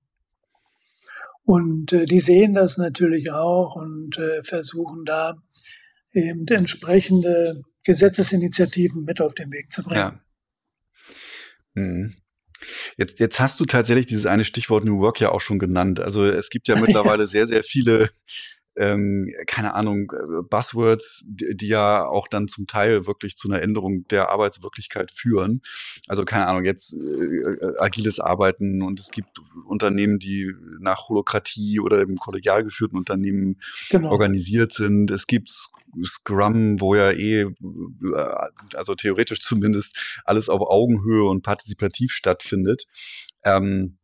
Und 1.44 1.92
äh, 1.94 2.06
die 2.06 2.20
sehen 2.20 2.54
das 2.54 2.78
natürlich 2.78 3.32
auch 3.32 3.76
und 3.76 4.18
äh, 4.18 4.44
versuchen 4.44 5.06
da 5.06 5.36
eben 6.14 6.46
entsprechende 6.48 7.62
Gesetzesinitiativen 7.84 9.04
mit 9.04 9.22
auf 9.22 9.34
den 9.34 9.52
Weg 9.52 9.72
zu 9.72 9.84
bringen. 9.84 10.00
Ja. 10.00 10.22
Mhm. 11.74 12.14
Jetzt, 12.98 13.20
jetzt 13.20 13.40
hast 13.40 13.60
du 13.60 13.66
tatsächlich 13.66 14.06
dieses 14.06 14.26
eine 14.26 14.46
Stichwort 14.46 14.86
New 14.86 15.00
Work 15.00 15.20
ja 15.20 15.32
auch 15.32 15.42
schon 15.42 15.58
genannt. 15.58 16.00
Also 16.00 16.26
es 16.26 16.50
gibt 16.50 16.68
ja 16.68 16.76
mittlerweile 16.80 17.28
sehr, 17.28 17.48
sehr 17.48 17.64
viele 17.64 18.12
ähm, 18.78 19.30
keine 19.48 19.74
Ahnung, 19.74 20.12
äh, 20.12 20.44
Buzzwords, 20.44 21.24
die, 21.26 21.56
die, 21.56 21.68
ja 21.68 22.06
auch 22.06 22.28
dann 22.28 22.48
zum 22.48 22.68
Teil 22.68 23.06
wirklich 23.06 23.36
zu 23.36 23.50
einer 23.50 23.62
Änderung 23.62 24.08
der 24.08 24.30
Arbeitswirklichkeit 24.30 25.12
führen. 25.12 25.62
Also 26.08 26.24
keine 26.24 26.48
Ahnung, 26.48 26.64
jetzt 26.64 26.94
äh, 26.94 26.98
äh 26.98 27.78
agiles 27.80 28.20
Arbeiten 28.20 28.82
und 28.82 29.00
es 29.00 29.12
gibt 29.12 29.42
Unternehmen, 29.68 30.20
die 30.20 30.54
nach 30.80 31.10
Holokratie 31.10 31.80
oder 31.80 32.02
im 32.02 32.16
kollegial 32.18 32.64
geführten 32.64 32.98
Unternehmen 32.98 33.58
genau. 33.90 34.12
organisiert 34.12 34.74
sind. 34.74 35.12
Es 35.12 35.28
gibt 35.28 35.50
Scrum, 36.06 36.80
wo 36.80 36.96
ja 36.96 37.12
eh, 37.12 37.42
äh, 37.42 37.54
also 38.76 38.96
theoretisch 38.96 39.42
zumindest, 39.42 40.22
alles 40.24 40.50
auf 40.50 40.62
Augenhöhe 40.62 41.26
und 41.26 41.44
partizipativ 41.44 42.14
stattfindet. 42.14 42.86
Ähm, 43.44 43.98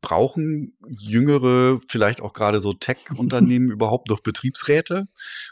brauchen 0.00 0.76
jüngere, 0.86 1.80
vielleicht 1.88 2.20
auch 2.20 2.32
gerade 2.32 2.60
so 2.60 2.72
Tech-Unternehmen 2.80 3.70
überhaupt 3.70 4.08
noch 4.10 4.20
Betriebsräte? 4.20 5.08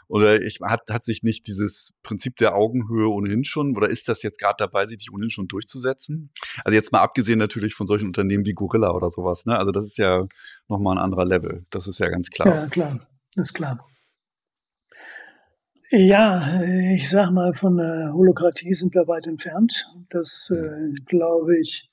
Oder 0.07 0.41
ich, 0.41 0.59
hat, 0.61 0.89
hat 0.89 1.05
sich 1.05 1.23
nicht 1.23 1.47
dieses 1.47 1.93
Prinzip 2.03 2.37
der 2.37 2.55
Augenhöhe 2.55 3.07
ohnehin 3.07 3.43
schon, 3.43 3.75
oder 3.75 3.89
ist 3.89 4.09
das 4.09 4.23
jetzt 4.23 4.39
gerade 4.39 4.55
dabei, 4.57 4.85
sich 4.87 5.09
ohnehin 5.11 5.29
schon 5.29 5.47
durchzusetzen? 5.47 6.31
Also 6.63 6.75
jetzt 6.75 6.91
mal 6.91 7.01
abgesehen 7.01 7.39
natürlich 7.39 7.73
von 7.75 7.87
solchen 7.87 8.07
Unternehmen 8.07 8.45
wie 8.45 8.53
Gorilla 8.53 8.91
oder 8.91 9.09
sowas, 9.11 9.45
ne? 9.45 9.57
Also 9.57 9.71
das 9.71 9.85
ist 9.85 9.97
ja 9.97 10.27
nochmal 10.67 10.97
ein 10.97 11.03
anderer 11.03 11.25
Level. 11.25 11.65
Das 11.69 11.87
ist 11.87 11.99
ja 11.99 12.09
ganz 12.09 12.29
klar. 12.29 12.47
Ja, 12.47 12.67
klar, 12.67 13.07
ist 13.35 13.53
klar. 13.53 13.85
Ja, 15.95 16.59
ich 16.95 17.07
sag 17.07 17.31
mal, 17.31 17.53
von 17.53 17.77
der 17.77 18.13
Holokratie 18.13 18.73
sind 18.73 18.95
wir 18.95 19.07
weit 19.07 19.27
entfernt. 19.27 19.85
Das 20.09 20.49
äh, 20.49 20.91
glaube 21.05 21.59
ich 21.59 21.92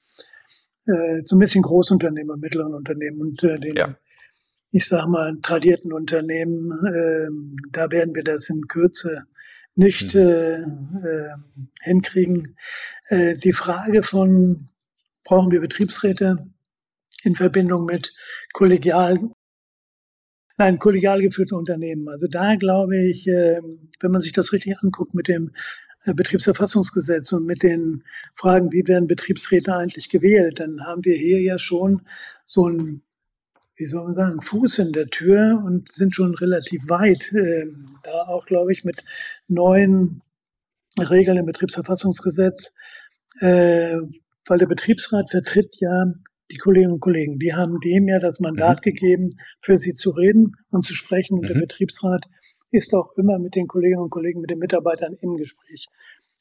äh, 0.91 1.23
zumindest 1.25 1.57
in 1.57 1.63
Großunternehmen 1.63 2.31
und 2.31 2.41
mittleren 2.41 2.75
Unternehmen 2.75 3.21
und 3.21 3.43
äh, 3.45 3.59
den, 3.59 3.77
ja. 3.77 3.97
ich 4.71 4.87
sag 4.87 5.07
mal, 5.07 5.39
tradierten 5.43 5.93
Unternehmen, 5.93 6.73
äh, 6.87 7.29
da 7.73 7.91
werden 7.91 8.15
wir 8.15 8.25
das 8.25 8.49
in 8.49 8.67
Kürze 8.69 9.25
nicht 9.75 10.15
mhm. 10.15 10.21
äh, 10.21 10.55
äh, 10.57 11.31
hinkriegen. 11.83 12.57
Äh, 13.09 13.37
die 13.37 13.53
Frage 13.53 14.03
von, 14.03 14.69
brauchen 15.25 15.51
wir 15.51 15.61
Betriebsräte 15.61 16.47
in 17.23 17.35
Verbindung 17.35 17.85
mit 17.85 18.13
kollegial, 18.53 19.21
nein, 20.57 20.79
kollegial 20.79 21.21
geführten 21.21 21.55
Unternehmen. 21.55 22.09
Also 22.09 22.27
da 22.29 22.57
glaube 22.57 22.99
ich, 23.09 23.27
äh, 23.27 23.61
wenn 24.01 24.11
man 24.11 24.21
sich 24.21 24.33
das 24.33 24.53
richtig 24.53 24.79
anguckt 24.83 25.15
mit 25.15 25.29
dem 25.29 25.53
Betriebsverfassungsgesetz 26.05 27.33
und 27.33 27.47
mit 27.47 27.63
den 27.63 28.05
Fragen, 28.35 28.73
wie 28.73 28.87
werden 28.87 29.07
Betriebsräte 29.07 29.75
eigentlich 29.75 30.09
gewählt, 30.09 30.61
dann 30.61 30.85
haben 30.87 31.05
wir 31.05 31.17
hier 31.17 31.41
ja 31.43 31.59
schon 31.59 32.03
so 32.45 32.69
ein, 32.69 33.03
wie 33.77 33.85
soll 33.85 34.05
man 34.05 34.15
sagen, 34.15 34.41
Fuß 34.41 34.79
in 34.79 34.93
der 34.93 35.07
Tür 35.07 35.63
und 35.65 35.91
sind 35.91 36.15
schon 36.15 36.35
relativ 36.35 36.89
weit. 36.89 37.33
Äh, 37.33 37.67
da 38.03 38.23
auch, 38.29 38.47
glaube 38.47 38.73
ich, 38.73 38.85
mit 38.85 39.03
neuen 39.49 40.23
Regeln 40.99 41.37
im 41.37 41.47
Betriebsverfassungsgesetz, 41.47 42.73
äh, 43.41 43.97
weil 44.47 44.59
der 44.59 44.67
Betriebsrat 44.67 45.31
vertritt 45.31 45.77
ja 45.81 46.07
die 46.51 46.57
Kolleginnen 46.57 46.95
und 46.95 47.01
Kollegen. 47.01 47.39
Die 47.39 47.55
haben 47.55 47.79
dem 47.81 48.09
ja 48.09 48.19
das 48.19 48.41
Mandat 48.41 48.79
mhm. 48.79 48.91
gegeben, 48.91 49.37
für 49.61 49.77
sie 49.77 49.93
zu 49.93 50.11
reden 50.11 50.57
und 50.71 50.85
zu 50.85 50.95
sprechen. 50.95 51.35
Und 51.35 51.45
mhm. 51.45 51.49
der 51.49 51.61
Betriebsrat 51.61 52.27
ist 52.71 52.95
auch 52.95 53.13
immer 53.17 53.39
mit 53.39 53.55
den 53.55 53.67
Kolleginnen 53.67 54.03
und 54.03 54.11
Kollegen, 54.11 54.41
mit 54.41 54.51
den 54.51 54.59
Mitarbeitern 54.59 55.17
im 55.21 55.37
Gespräch. 55.37 55.89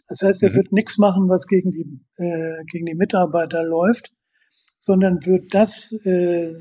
Das 0.07 0.21
heißt, 0.21 0.43
er 0.43 0.51
mhm. 0.51 0.55
wird 0.55 0.71
nichts 0.71 0.97
machen, 0.97 1.29
was 1.29 1.47
gegen 1.47 1.71
die, 1.71 1.99
äh, 2.21 2.63
gegen 2.65 2.85
die 2.85 2.95
Mitarbeiter 2.95 3.63
läuft, 3.63 4.11
sondern 4.77 5.25
wird 5.25 5.53
das, 5.53 5.91
äh, 6.05 6.55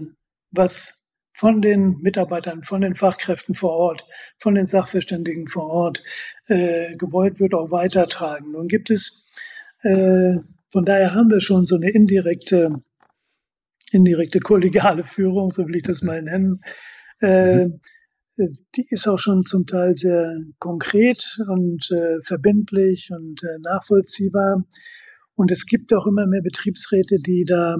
was 0.50 1.06
von 1.32 1.62
den 1.62 1.98
Mitarbeitern, 2.00 2.64
von 2.64 2.80
den 2.80 2.96
Fachkräften 2.96 3.54
vor 3.54 3.72
Ort, 3.72 4.04
von 4.38 4.54
den 4.54 4.66
Sachverständigen 4.66 5.46
vor 5.46 5.68
Ort 5.70 6.02
äh, 6.46 6.96
gewollt 6.96 7.38
wird, 7.38 7.54
auch 7.54 7.70
weitertragen. 7.70 8.52
Nun 8.52 8.68
gibt 8.68 8.90
es, 8.90 9.24
äh, 9.82 10.36
von 10.70 10.84
daher 10.84 11.14
haben 11.14 11.30
wir 11.30 11.40
schon 11.40 11.64
so 11.64 11.76
eine 11.76 11.90
indirekte, 11.90 12.82
indirekte 13.92 14.40
kollegiale 14.40 15.04
Führung, 15.04 15.50
so 15.50 15.66
will 15.66 15.76
ich 15.76 15.84
das 15.84 16.02
mal 16.02 16.22
nennen. 16.22 16.60
Äh, 17.20 17.66
mhm 17.66 17.80
die 18.76 18.86
ist 18.88 19.08
auch 19.08 19.18
schon 19.18 19.44
zum 19.44 19.66
Teil 19.66 19.96
sehr 19.96 20.36
konkret 20.58 21.38
und 21.48 21.90
äh, 21.90 22.20
verbindlich 22.22 23.10
und 23.10 23.42
äh, 23.42 23.58
nachvollziehbar. 23.60 24.64
Und 25.34 25.50
es 25.50 25.66
gibt 25.66 25.92
auch 25.92 26.06
immer 26.06 26.26
mehr 26.26 26.42
Betriebsräte, 26.42 27.18
die 27.18 27.44
da 27.44 27.76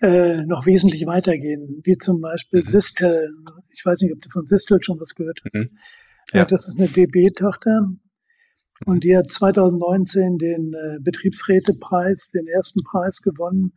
äh, 0.00 0.44
noch 0.46 0.66
wesentlich 0.66 1.06
weitergehen, 1.06 1.80
wie 1.84 1.96
zum 1.96 2.20
Beispiel 2.20 2.60
mhm. 2.60 2.66
Sistel. 2.66 3.30
Ich 3.70 3.84
weiß 3.84 4.00
nicht, 4.00 4.12
ob 4.12 4.20
du 4.20 4.28
von 4.30 4.44
Sistel 4.44 4.82
schon 4.82 4.98
was 4.98 5.14
gehört 5.14 5.40
hast. 5.44 5.70
Mhm. 5.70 5.78
Ja. 6.32 6.44
das 6.44 6.68
ist 6.68 6.78
eine 6.78 6.88
DB-Tochter. 6.88 7.88
Und 8.84 9.04
die 9.04 9.16
hat 9.16 9.28
2019 9.28 10.38
den 10.38 10.72
äh, 10.74 10.98
Betriebsrätepreis, 11.00 12.30
den 12.30 12.48
ersten 12.48 12.82
Preis 12.82 13.22
gewonnen, 13.22 13.74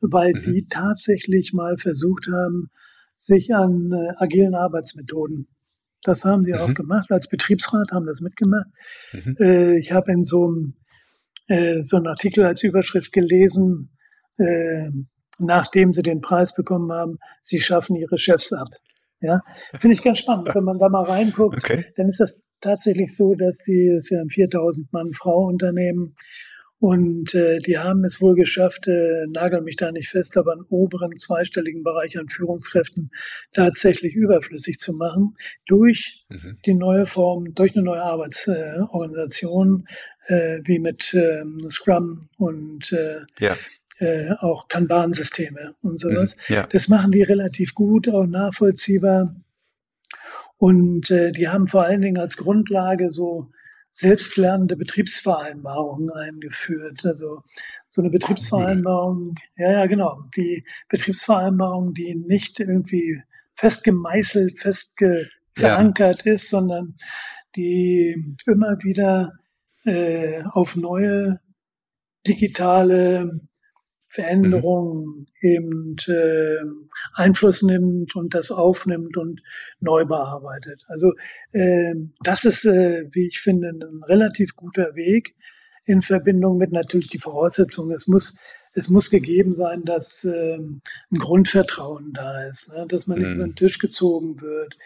weil 0.00 0.32
mhm. 0.32 0.42
die 0.42 0.66
tatsächlich 0.66 1.52
mal 1.52 1.76
versucht 1.76 2.28
haben, 2.32 2.70
sich 3.16 3.54
an 3.54 3.90
äh, 3.92 4.22
agilen 4.22 4.54
Arbeitsmethoden. 4.54 5.48
Das 6.02 6.24
haben 6.24 6.44
sie 6.44 6.52
mhm. 6.52 6.58
auch 6.58 6.74
gemacht. 6.74 7.10
Als 7.10 7.28
Betriebsrat 7.28 7.90
haben 7.92 8.06
das 8.06 8.20
mitgemacht. 8.20 8.68
Mhm. 9.12 9.36
Äh, 9.40 9.78
ich 9.78 9.92
habe 9.92 10.12
in 10.12 10.22
so 10.22 10.46
einem 10.46 10.72
äh, 11.48 11.80
so 11.80 11.96
einen 11.96 12.08
Artikel 12.08 12.44
als 12.44 12.62
Überschrift 12.62 13.12
gelesen, 13.12 13.90
äh, 14.38 14.90
nachdem 15.38 15.94
sie 15.94 16.02
den 16.02 16.20
Preis 16.20 16.54
bekommen 16.54 16.90
haben, 16.92 17.18
sie 17.40 17.60
schaffen 17.60 17.96
ihre 17.96 18.18
Chefs 18.18 18.52
ab. 18.52 18.68
Ja, 19.20 19.40
finde 19.80 19.94
ich 19.94 20.02
ganz 20.02 20.18
spannend. 20.18 20.54
Wenn 20.54 20.64
man 20.64 20.78
da 20.78 20.88
mal 20.88 21.04
reinguckt, 21.04 21.56
okay. 21.56 21.86
dann 21.96 22.08
ist 22.08 22.20
das 22.20 22.42
tatsächlich 22.60 23.14
so, 23.14 23.34
dass 23.34 23.58
die, 23.58 23.92
das 23.94 24.04
ist 24.04 24.10
ja 24.10 24.20
ein 24.20 24.28
4000 24.28 24.92
Mann 24.92 25.12
Frau 25.14 25.46
Unternehmen 25.46 26.14
und 26.78 27.34
äh, 27.34 27.58
die 27.60 27.78
haben 27.78 28.04
es 28.04 28.20
wohl 28.20 28.34
geschafft, 28.34 28.86
äh, 28.86 29.26
nagel 29.28 29.62
mich 29.62 29.76
da 29.76 29.90
nicht 29.92 30.10
fest, 30.10 30.36
aber 30.36 30.52
einen 30.52 30.66
oberen 30.68 31.16
zweistelligen 31.16 31.82
Bereich 31.82 32.18
an 32.18 32.28
Führungskräften 32.28 33.10
tatsächlich 33.52 34.14
überflüssig 34.14 34.78
zu 34.78 34.92
machen 34.92 35.34
durch 35.66 36.24
mhm. 36.28 36.58
die 36.66 36.74
neue 36.74 37.06
Form, 37.06 37.54
durch 37.54 37.74
eine 37.74 37.84
neue 37.84 38.02
Arbeitsorganisation, 38.02 39.88
äh, 40.26 40.60
wie 40.64 40.78
mit 40.78 41.14
äh, 41.14 41.44
Scrum 41.70 42.28
und 42.36 42.92
äh, 42.92 43.20
ja. 43.38 43.56
äh, 43.98 44.32
auch 44.40 44.68
Kanban-Systeme 44.68 45.74
und 45.80 45.98
sowas. 45.98 46.36
Mhm. 46.48 46.54
Ja. 46.54 46.66
Das 46.66 46.88
machen 46.88 47.10
die 47.10 47.22
relativ 47.22 47.74
gut, 47.74 48.06
auch 48.08 48.26
nachvollziehbar. 48.26 49.34
Und 50.58 51.10
äh, 51.10 51.32
die 51.32 51.48
haben 51.48 51.68
vor 51.68 51.84
allen 51.84 52.02
Dingen 52.02 52.18
als 52.18 52.36
Grundlage 52.36 53.08
so 53.08 53.50
selbstlernende 53.96 54.76
Betriebsvereinbarungen 54.76 56.10
eingeführt. 56.10 57.06
Also 57.06 57.40
so 57.88 58.02
eine 58.02 58.10
Betriebsvereinbarung, 58.10 59.34
ja, 59.56 59.72
ja, 59.72 59.86
genau, 59.86 60.20
die 60.36 60.66
Betriebsvereinbarung, 60.90 61.94
die 61.94 62.14
nicht 62.14 62.60
irgendwie 62.60 63.22
festgemeißelt, 63.54 64.58
fest 64.58 64.96
verankert 65.54 66.26
ja. 66.26 66.32
ist, 66.32 66.50
sondern 66.50 66.94
die 67.56 68.36
immer 68.44 68.76
wieder 68.82 69.32
äh, 69.84 70.42
auf 70.52 70.76
neue 70.76 71.40
digitale 72.26 73.40
Veränderungen 74.16 75.04
mhm. 75.04 75.26
eben 75.40 75.96
äh, 76.08 76.64
Einfluss 77.14 77.62
nimmt 77.62 78.16
und 78.16 78.34
das 78.34 78.50
aufnimmt 78.50 79.18
und 79.18 79.42
neu 79.80 80.06
bearbeitet. 80.06 80.82
Also 80.88 81.12
äh, 81.52 81.94
das 82.22 82.44
ist, 82.44 82.64
äh, 82.64 83.04
wie 83.12 83.26
ich 83.26 83.40
finde, 83.40 83.68
ein 83.68 84.02
relativ 84.04 84.56
guter 84.56 84.94
Weg 84.94 85.34
in 85.84 86.00
Verbindung 86.00 86.56
mit 86.56 86.72
natürlich 86.72 87.08
die 87.08 87.18
Voraussetzungen. 87.18 87.94
Es 87.94 88.06
muss 88.06 88.38
es 88.78 88.90
muss 88.90 89.08
gegeben 89.08 89.54
sein, 89.54 89.84
dass 89.84 90.24
äh, 90.24 90.58
ein 90.58 91.18
Grundvertrauen 91.18 92.12
da 92.12 92.46
ist, 92.46 92.72
ne? 92.72 92.86
dass 92.86 93.06
man 93.06 93.18
nicht 93.18 93.28
mhm. 93.28 93.34
über 93.34 93.44
den 93.44 93.54
Tisch 93.54 93.78
gezogen 93.78 94.40
wird, 94.40 94.76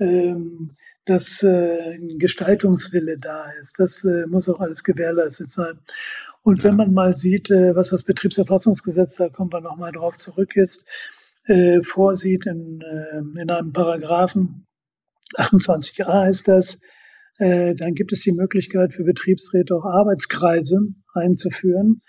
ähm, 0.00 0.72
dass 1.06 1.42
äh, 1.42 1.94
ein 1.94 2.18
Gestaltungswille 2.18 3.16
da 3.16 3.50
ist. 3.60 3.78
Das 3.78 4.04
äh, 4.04 4.26
muss 4.26 4.48
auch 4.48 4.60
alles 4.60 4.82
gewährleistet 4.82 5.50
sein. 5.50 5.78
Und 6.42 6.64
wenn 6.64 6.76
man 6.76 6.92
mal 6.92 7.16
sieht, 7.16 7.50
äh, 7.50 7.74
was 7.74 7.90
das 7.90 8.02
Betriebserfassungsgesetz, 8.02 9.16
da 9.16 9.28
kommen 9.28 9.52
wir 9.52 9.60
nochmal 9.60 9.92
drauf 9.92 10.18
zurück 10.18 10.54
jetzt, 10.54 10.86
vorsieht 11.82 12.44
in, 12.46 12.82
in 13.40 13.48
einem 13.48 13.72
Paragraphen, 13.72 14.66
28a 15.36 16.28
ist 16.28 16.48
das, 16.48 16.80
dann 17.38 17.94
gibt 17.94 18.12
es 18.12 18.22
die 18.22 18.32
Möglichkeit 18.32 18.92
für 18.92 19.04
Betriebsräte 19.04 19.76
auch 19.76 19.84
Arbeitskreise 19.84 20.76
einzuführen, 21.14 22.02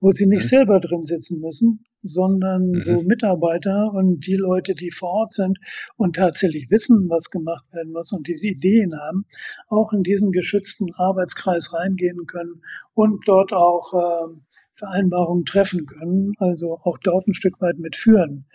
wo 0.00 0.10
sie 0.10 0.26
nicht 0.26 0.44
mhm. 0.44 0.48
selber 0.48 0.80
drin 0.80 1.04
sitzen 1.04 1.40
müssen, 1.40 1.84
sondern 2.02 2.70
mhm. 2.70 2.84
wo 2.86 3.02
Mitarbeiter 3.02 3.92
und 3.92 4.26
die 4.26 4.36
Leute, 4.36 4.74
die 4.74 4.90
vor 4.90 5.10
Ort 5.10 5.32
sind 5.32 5.58
und 5.98 6.16
tatsächlich 6.16 6.70
wissen, 6.70 7.08
was 7.08 7.30
gemacht 7.30 7.64
werden 7.72 7.92
muss 7.92 8.12
und 8.12 8.26
die 8.26 8.34
Ideen 8.34 8.98
haben, 8.98 9.26
auch 9.68 9.92
in 9.92 10.02
diesen 10.02 10.32
geschützten 10.32 10.94
Arbeitskreis 10.94 11.72
reingehen 11.74 12.26
können 12.26 12.62
und 12.94 13.26
dort 13.26 13.52
auch 13.52 13.92
äh, 13.94 14.34
Vereinbarungen 14.74 15.44
treffen 15.44 15.86
können, 15.86 16.32
also 16.38 16.78
auch 16.82 16.96
dort 16.98 17.26
ein 17.28 17.34
Stück 17.34 17.60
weit 17.60 17.78
mitführen. 17.78 18.46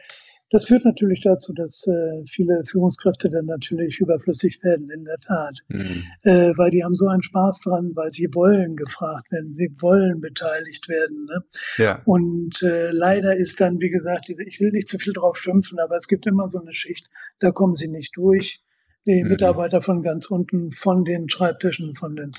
Das 0.51 0.65
führt 0.65 0.85
natürlich 0.85 1.21
dazu, 1.21 1.53
dass 1.53 1.87
äh, 1.87 2.23
viele 2.25 2.63
Führungskräfte 2.63 3.29
dann 3.29 3.45
natürlich 3.45 3.99
überflüssig 3.99 4.63
werden, 4.63 4.89
in 4.91 5.03
der 5.03 5.17
Tat. 5.17 5.59
Mhm. 5.69 6.03
Äh, 6.21 6.53
weil 6.55 6.69
die 6.69 6.83
haben 6.83 6.95
so 6.95 7.07
einen 7.07 7.23
Spaß 7.23 7.61
dran, 7.61 7.91
weil 7.95 8.11
sie 8.11 8.29
wollen 8.33 8.75
gefragt 8.75 9.31
werden, 9.31 9.55
sie 9.55 9.75
wollen 9.79 10.21
beteiligt 10.21 10.87
werden. 10.87 11.25
Ne? 11.25 11.43
Ja. 11.77 12.01
Und 12.05 12.61
äh, 12.61 12.91
leider 12.91 13.35
ist 13.35 13.59
dann, 13.59 13.79
wie 13.79 13.89
gesagt, 13.89 14.27
diese, 14.27 14.43
ich 14.43 14.59
will 14.59 14.71
nicht 14.71 14.87
zu 14.87 14.99
viel 14.99 15.13
drauf 15.13 15.37
schimpfen, 15.37 15.79
aber 15.79 15.95
es 15.95 16.07
gibt 16.07 16.27
immer 16.27 16.47
so 16.47 16.61
eine 16.61 16.73
Schicht, 16.73 17.09
da 17.39 17.51
kommen 17.51 17.75
sie 17.75 17.87
nicht 17.87 18.15
durch. 18.15 18.61
Die 19.07 19.23
mhm. 19.23 19.29
Mitarbeiter 19.29 19.81
von 19.81 20.03
ganz 20.03 20.27
unten, 20.27 20.71
von 20.71 21.05
den 21.05 21.27
Schreibtischen, 21.27 21.95
von 21.95 22.15
den 22.15 22.31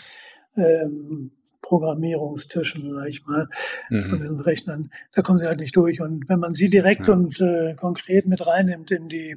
ähm, 0.57 1.33
Programmierungstischen, 1.67 2.95
sag 2.95 3.09
ich 3.09 3.27
mal, 3.27 3.49
mhm. 3.91 4.03
von 4.05 4.21
den 4.21 4.41
Rechnern, 4.41 4.91
da 5.13 5.23
kommen 5.23 5.39
sie 5.39 5.47
halt 5.47 5.59
nicht 5.59 5.75
durch. 5.75 6.01
Und 6.01 6.29
wenn 6.29 6.39
man 6.39 6.55
sie 6.55 6.71
direkt 6.71 7.09
ja. 7.09 7.15
und 7.15 7.41
äh, 7.41 7.73
konkret 7.75 8.27
mit 8.27 8.47
reinnimmt 8.47 8.91
in 8.93 9.09
die 9.09 9.37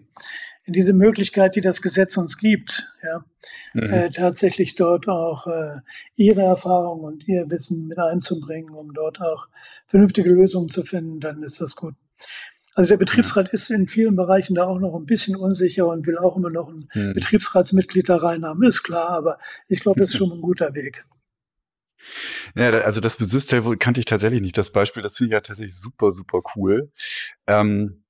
in 0.65 0.73
diese 0.73 0.93
Möglichkeit, 0.93 1.55
die 1.55 1.61
das 1.61 1.81
Gesetz 1.81 2.15
uns 2.15 2.37
gibt, 2.37 2.85
ja, 3.01 3.25
mhm. 3.73 3.91
äh, 3.91 4.09
tatsächlich 4.11 4.75
dort 4.75 5.07
auch 5.07 5.47
äh, 5.47 5.77
ihre 6.15 6.41
Erfahrung 6.41 6.99
und 6.99 7.27
ihr 7.27 7.49
Wissen 7.49 7.87
mit 7.87 7.97
einzubringen, 7.97 8.75
um 8.75 8.93
dort 8.93 9.19
auch 9.19 9.47
vernünftige 9.87 10.29
Lösungen 10.29 10.69
zu 10.69 10.83
finden, 10.83 11.21
dann 11.21 11.41
ist 11.41 11.59
das 11.59 11.75
gut. 11.75 11.95
Also 12.75 12.89
der 12.89 12.97
Betriebsrat 12.97 13.49
ist 13.49 13.71
in 13.71 13.87
vielen 13.87 14.15
Bereichen 14.15 14.53
da 14.53 14.65
auch 14.65 14.77
noch 14.77 14.93
ein 14.95 15.07
bisschen 15.07 15.35
unsicher 15.35 15.87
und 15.87 16.05
will 16.05 16.19
auch 16.19 16.37
immer 16.37 16.51
noch 16.51 16.69
ein 16.69 16.87
mhm. 16.93 17.13
Betriebsratsmitglied 17.15 18.07
da 18.07 18.17
reinhaben, 18.17 18.63
ist 18.63 18.83
klar, 18.83 19.09
aber 19.09 19.39
ich 19.69 19.79
glaube, 19.79 19.99
das 19.99 20.11
ist 20.11 20.17
schon 20.19 20.31
ein 20.31 20.41
guter 20.41 20.75
Weg. 20.75 21.03
Ja, 22.55 22.69
also 22.69 22.99
das 22.99 23.19
mit 23.19 23.29
Systel 23.29 23.77
kannte 23.77 23.99
ich 23.99 24.05
tatsächlich 24.05 24.41
nicht. 24.41 24.57
Das 24.57 24.71
Beispiel, 24.71 25.03
das 25.03 25.17
finde 25.17 25.29
ich 25.29 25.33
ja 25.33 25.41
tatsächlich 25.41 25.75
super, 25.75 26.11
super 26.11 26.41
cool. 26.55 26.91
Ähm, 27.47 28.03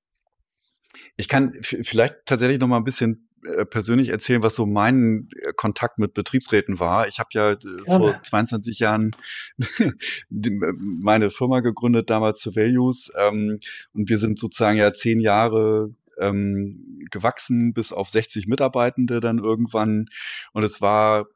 ich 1.18 1.28
kann 1.28 1.54
vielleicht 1.62 2.26
tatsächlich 2.26 2.60
noch 2.60 2.68
mal 2.68 2.78
ein 2.78 2.84
bisschen 2.84 3.30
äh, 3.44 3.66
persönlich 3.66 4.10
erzählen, 4.10 4.44
was 4.44 4.56
so 4.56 4.66
mein 4.66 5.30
äh, 5.42 5.54
Kontakt 5.54 5.98
mit 5.98 6.14
Betriebsräten 6.14 6.80
war. 6.80 7.08
Ich 7.08 7.20
habe 7.20 7.30
ja 7.34 7.56
Gerne. 7.56 7.84
vor 7.86 8.24
22 8.24 8.80
Jahren 8.80 9.16
meine 10.30 11.32
Firma 11.32 11.62
gegründet, 11.62 12.10
damals 12.10 12.40
zu 12.40 12.56
Values. 12.56 13.12
Ähm, 13.18 13.60
und 13.94 14.10
wir 14.10 14.18
sind 14.18 14.40
sozusagen 14.40 14.78
ja 14.78 14.94
zehn 14.94 15.20
Jahre 15.20 15.94
ähm, 16.20 17.00
gewachsen 17.12 17.74
bis 17.74 17.92
auf 17.92 18.10
60 18.10 18.48
Mitarbeitende 18.48 19.20
dann 19.20 19.40
irgendwann. 19.40 20.06
Und 20.54 20.64
es 20.64 20.82
war 20.82 21.28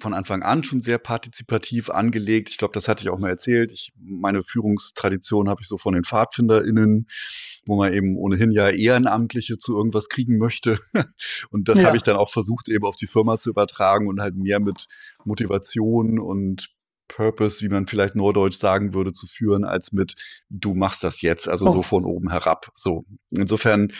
von 0.00 0.14
Anfang 0.14 0.42
an 0.42 0.64
schon 0.64 0.80
sehr 0.80 0.98
partizipativ 0.98 1.90
angelegt. 1.90 2.50
Ich 2.50 2.58
glaube, 2.58 2.72
das 2.72 2.88
hatte 2.88 3.02
ich 3.02 3.10
auch 3.10 3.18
mal 3.18 3.28
erzählt. 3.28 3.72
Ich, 3.72 3.92
meine 3.96 4.42
Führungstradition 4.42 5.48
habe 5.48 5.60
ich 5.62 5.68
so 5.68 5.78
von 5.78 5.94
den 5.94 6.04
PfadfinderInnen, 6.04 7.06
wo 7.66 7.76
man 7.76 7.92
eben 7.92 8.16
ohnehin 8.16 8.50
ja 8.50 8.68
Ehrenamtliche 8.68 9.58
zu 9.58 9.76
irgendwas 9.76 10.08
kriegen 10.08 10.38
möchte. 10.38 10.78
Und 11.50 11.68
das 11.68 11.80
ja. 11.80 11.86
habe 11.86 11.96
ich 11.96 12.02
dann 12.02 12.16
auch 12.16 12.30
versucht, 12.30 12.68
eben 12.68 12.84
auf 12.84 12.96
die 12.96 13.06
Firma 13.06 13.38
zu 13.38 13.50
übertragen 13.50 14.08
und 14.08 14.20
halt 14.20 14.34
mehr 14.36 14.60
mit 14.60 14.86
Motivation 15.24 16.18
und 16.18 16.70
Purpose, 17.10 17.62
wie 17.62 17.68
man 17.68 17.86
vielleicht 17.86 18.14
Norddeutsch 18.14 18.56
sagen 18.56 18.94
würde, 18.94 19.12
zu 19.12 19.26
führen, 19.26 19.64
als 19.64 19.92
mit 19.92 20.14
du 20.48 20.74
machst 20.74 21.02
das 21.04 21.22
jetzt, 21.22 21.48
also 21.48 21.66
oh. 21.66 21.72
so 21.72 21.82
von 21.82 22.04
oben 22.04 22.30
herab. 22.30 22.70
So. 22.76 23.04
Insofern 23.30 23.92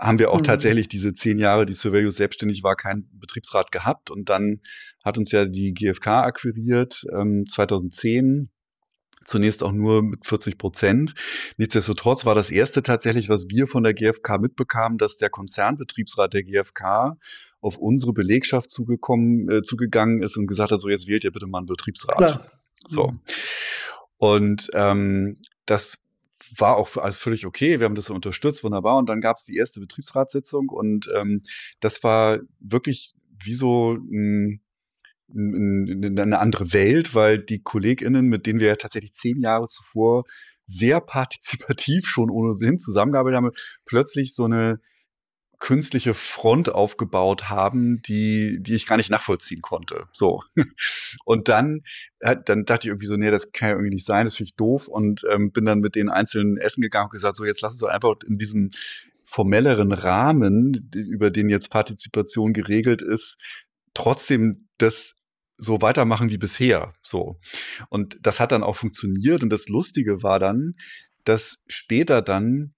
haben 0.00 0.18
wir 0.18 0.30
auch 0.30 0.38
mhm. 0.38 0.44
tatsächlich 0.44 0.88
diese 0.88 1.12
zehn 1.12 1.38
Jahre, 1.38 1.66
die 1.66 1.74
Surveillance 1.74 2.16
selbstständig 2.16 2.62
war, 2.62 2.74
keinen 2.74 3.08
Betriebsrat 3.12 3.70
gehabt. 3.70 4.10
Und 4.10 4.28
dann 4.30 4.60
hat 5.04 5.18
uns 5.18 5.30
ja 5.30 5.44
die 5.44 5.74
GfK 5.74 6.24
akquiriert, 6.24 7.04
ähm, 7.12 7.46
2010 7.46 8.50
zunächst 9.26 9.62
auch 9.62 9.72
nur 9.72 10.02
mit 10.02 10.26
40 10.26 10.58
Prozent. 10.58 11.14
Nichtsdestotrotz 11.58 12.24
war 12.24 12.34
das 12.34 12.50
erste 12.50 12.82
tatsächlich, 12.82 13.28
was 13.28 13.48
wir 13.48 13.66
von 13.66 13.84
der 13.84 13.94
GfK 13.94 14.38
mitbekamen, 14.38 14.98
dass 14.98 15.18
der 15.18 15.30
Konzernbetriebsrat 15.30 16.32
der 16.32 16.42
GfK 16.42 17.16
auf 17.60 17.76
unsere 17.76 18.12
Belegschaft 18.12 18.70
zugekommen, 18.70 19.48
äh, 19.50 19.62
zugegangen 19.62 20.22
ist 20.22 20.36
und 20.36 20.46
gesagt 20.46 20.72
hat, 20.72 20.80
so 20.80 20.88
jetzt 20.88 21.06
wählt 21.06 21.24
ihr 21.24 21.32
bitte 21.32 21.46
mal 21.46 21.58
einen 21.58 21.66
Betriebsrat. 21.66 22.16
Klar. 22.16 22.50
So. 22.86 23.08
Mhm. 23.08 23.20
Und 24.16 24.70
ähm, 24.74 25.36
das 25.66 26.06
war 26.56 26.76
auch 26.76 26.96
alles 26.96 27.18
völlig 27.18 27.46
okay. 27.46 27.80
Wir 27.80 27.84
haben 27.84 27.94
das 27.94 28.06
so 28.06 28.14
unterstützt, 28.14 28.64
wunderbar. 28.64 28.96
Und 28.96 29.08
dann 29.08 29.20
gab 29.20 29.36
es 29.36 29.44
die 29.44 29.56
erste 29.56 29.80
Betriebsratssitzung 29.80 30.68
und 30.68 31.08
ähm, 31.14 31.40
das 31.80 32.02
war 32.02 32.38
wirklich 32.58 33.12
wie 33.42 33.54
so 33.54 33.94
ein, 33.94 34.60
ein, 35.28 36.18
eine 36.18 36.38
andere 36.38 36.72
Welt, 36.72 37.14
weil 37.14 37.38
die 37.38 37.62
KollegInnen, 37.62 38.26
mit 38.26 38.46
denen 38.46 38.60
wir 38.60 38.68
ja 38.68 38.76
tatsächlich 38.76 39.14
zehn 39.14 39.40
Jahre 39.40 39.68
zuvor 39.68 40.24
sehr 40.66 41.00
partizipativ 41.00 42.06
schon 42.06 42.30
ohne 42.30 42.52
Sinn 42.54 42.78
zusammengearbeitet 42.78 43.36
haben, 43.36 43.50
plötzlich 43.84 44.34
so 44.34 44.44
eine 44.44 44.80
künstliche 45.60 46.14
Front 46.14 46.70
aufgebaut 46.70 47.48
haben, 47.50 48.02
die, 48.02 48.58
die 48.60 48.74
ich 48.74 48.86
gar 48.86 48.96
nicht 48.96 49.10
nachvollziehen 49.10 49.60
konnte. 49.60 50.08
So. 50.12 50.42
Und 51.24 51.48
dann, 51.48 51.82
dann 52.18 52.64
dachte 52.64 52.86
ich 52.86 52.90
irgendwie 52.90 53.06
so, 53.06 53.16
nee, 53.16 53.30
das 53.30 53.52
kann 53.52 53.68
ja 53.68 53.74
irgendwie 53.74 53.94
nicht 53.94 54.06
sein, 54.06 54.24
das 54.24 54.36
finde 54.36 54.48
ich 54.48 54.56
doof 54.56 54.88
und 54.88 55.22
ähm, 55.30 55.52
bin 55.52 55.64
dann 55.64 55.80
mit 55.80 55.94
den 55.94 56.08
einzelnen 56.08 56.56
Essen 56.56 56.80
gegangen 56.80 57.04
und 57.04 57.12
gesagt, 57.12 57.36
so 57.36 57.44
jetzt 57.44 57.60
lass 57.60 57.72
uns 57.72 57.80
doch 57.80 57.88
einfach 57.88 58.14
in 58.26 58.38
diesem 58.38 58.70
formelleren 59.24 59.92
Rahmen, 59.92 60.90
über 60.94 61.30
den 61.30 61.48
jetzt 61.48 61.70
Partizipation 61.70 62.52
geregelt 62.52 63.00
ist, 63.00 63.38
trotzdem 63.94 64.68
das 64.78 65.14
so 65.56 65.82
weitermachen 65.82 66.30
wie 66.30 66.38
bisher. 66.38 66.94
So. 67.02 67.38
Und 67.90 68.18
das 68.22 68.40
hat 68.40 68.50
dann 68.50 68.62
auch 68.62 68.76
funktioniert. 68.76 69.42
Und 69.42 69.50
das 69.50 69.68
Lustige 69.68 70.22
war 70.22 70.38
dann, 70.38 70.74
dass 71.24 71.58
später 71.68 72.22
dann 72.22 72.74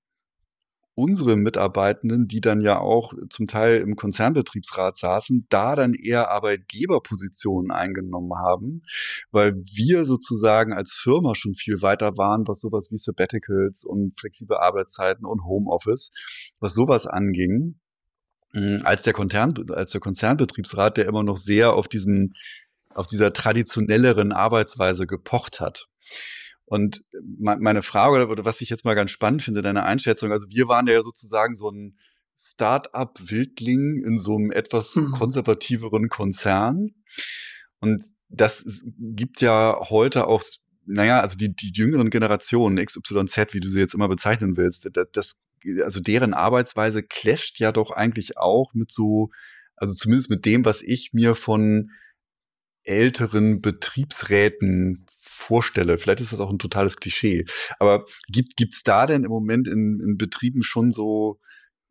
unsere 0.95 1.37
Mitarbeitenden, 1.37 2.29
die 2.29 2.41
dann 2.41 2.61
ja 2.61 2.79
auch 2.79 3.15
zum 3.31 3.47
Teil 3.47 3.81
im 3.81 3.97
Konzernbetriebsrat 3.97 4.99
saßen, 4.99 5.47
da 5.49 5.75
dann 5.75 5.95
eher 5.95 6.31
Arbeitgeberpositionen 6.31 7.71
eingenommen 7.71 8.33
haben, 8.37 8.83
weil 9.31 9.55
wir 9.55 10.05
sozusagen 10.05 10.73
als 10.73 10.93
Firma 10.93 11.35
schon 11.35 11.55
viel 11.55 11.81
weiter 11.81 12.17
waren, 12.19 12.47
was 12.47 12.61
sowas 12.61 12.89
wie 12.91 12.99
Sabbaticals 12.99 13.85
und 13.85 14.19
flexible 14.19 14.59
Arbeitszeiten 14.59 15.25
und 15.25 15.45
Homeoffice, 15.45 16.11
was 16.61 16.75
sowas 16.75 17.07
anging, 17.07 17.81
hm, 18.53 18.83
als 18.85 19.03
der 19.03 19.15
Konzern, 19.15 19.55
als 19.71 19.93
der 19.93 20.01
Konzernbetriebsrat, 20.01 20.99
der 20.99 21.07
immer 21.07 21.23
noch 21.23 21.39
sehr 21.39 21.73
auf 21.73 21.89
diesem, 21.89 22.35
auf 22.95 23.07
dieser 23.07 23.33
traditionelleren 23.33 24.33
Arbeitsweise 24.33 25.07
gepocht 25.07 25.61
hat. 25.61 25.87
Und 26.73 27.05
meine 27.39 27.83
Frage, 27.83 28.29
oder 28.29 28.47
was 28.47 28.63
ich 28.63 28.71
jetzt 28.71 28.87
mal 28.87 28.95
ganz 28.95 29.11
spannend 29.11 29.43
finde, 29.43 29.61
deine 29.61 29.83
Einschätzung, 29.83 30.33
also 30.33 30.47
wir 30.49 30.69
waren 30.69 30.87
ja 30.87 30.99
sozusagen 31.03 31.55
so 31.55 31.71
ein 31.71 31.99
Start-up-Wildling 32.35 34.03
in 34.03 34.17
so 34.17 34.37
einem 34.37 34.51
etwas 34.51 34.95
hm. 34.95 35.11
konservativeren 35.11 36.09
Konzern. 36.09 36.95
Und 37.81 38.07
das 38.31 38.65
gibt 38.99 39.43
ja 39.43 39.81
heute 39.91 40.27
auch, 40.27 40.43
naja, 40.87 41.21
also 41.21 41.37
die, 41.37 41.55
die 41.55 41.73
jüngeren 41.75 42.09
Generationen, 42.09 42.83
XYZ, 42.83 43.53
wie 43.53 43.61
du 43.61 43.69
sie 43.69 43.81
jetzt 43.81 43.93
immer 43.93 44.09
bezeichnen 44.09 44.57
willst, 44.57 44.89
das 45.13 45.43
also 45.85 46.01
deren 46.01 46.33
Arbeitsweise 46.33 47.03
clasht 47.03 47.61
ja 47.61 47.71
doch 47.71 47.91
eigentlich 47.91 48.39
auch 48.39 48.73
mit 48.73 48.91
so, 48.91 49.29
also 49.77 49.93
zumindest 49.93 50.31
mit 50.31 50.47
dem, 50.47 50.65
was 50.65 50.81
ich 50.81 51.11
mir 51.13 51.35
von 51.35 51.91
älteren 52.85 53.61
Betriebsräten 53.61 55.05
vorstelle. 55.43 55.99
Vielleicht 55.99 56.21
ist 56.21 56.33
das 56.33 56.41
auch 56.41 56.51
ein 56.51 56.59
totales 56.59 56.97
Klischee. 56.97 57.45
Aber 57.79 58.07
gibt 58.29 58.75
es 58.75 58.83
da 58.83 59.07
denn 59.07 59.25
im 59.25 59.31
Moment 59.31 59.69
in, 59.69 60.01
in 60.01 60.17
Betrieben 60.17 60.63
schon 60.63 60.93
so 60.93 61.41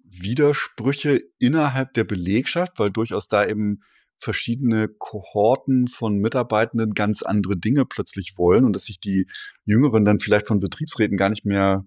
Widersprüche 0.03 1.21
innerhalb 1.39 1.93
der 1.93 2.03
Belegschaft, 2.03 2.79
weil 2.79 2.91
durchaus 2.91 3.27
da 3.27 3.45
eben 3.45 3.81
verschiedene 4.17 4.87
Kohorten 4.87 5.87
von 5.87 6.17
Mitarbeitenden 6.17 6.93
ganz 6.93 7.23
andere 7.23 7.57
Dinge 7.57 7.85
plötzlich 7.85 8.37
wollen 8.37 8.65
und 8.65 8.73
dass 8.73 8.85
sich 8.85 8.99
die 8.99 9.27
Jüngeren 9.65 10.05
dann 10.05 10.19
vielleicht 10.19 10.47
von 10.47 10.59
Betriebsräten 10.59 11.17
gar 11.17 11.29
nicht 11.29 11.45
mehr 11.45 11.85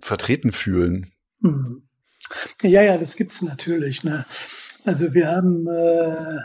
vertreten 0.00 0.52
fühlen. 0.52 1.12
Hm. 1.40 1.88
Ja, 2.62 2.82
ja, 2.82 2.98
das 2.98 3.16
gibt's 3.16 3.42
natürlich. 3.42 4.04
Ne? 4.04 4.24
Also 4.84 5.12
wir 5.12 5.28
haben 5.28 5.66
äh, 5.66 6.38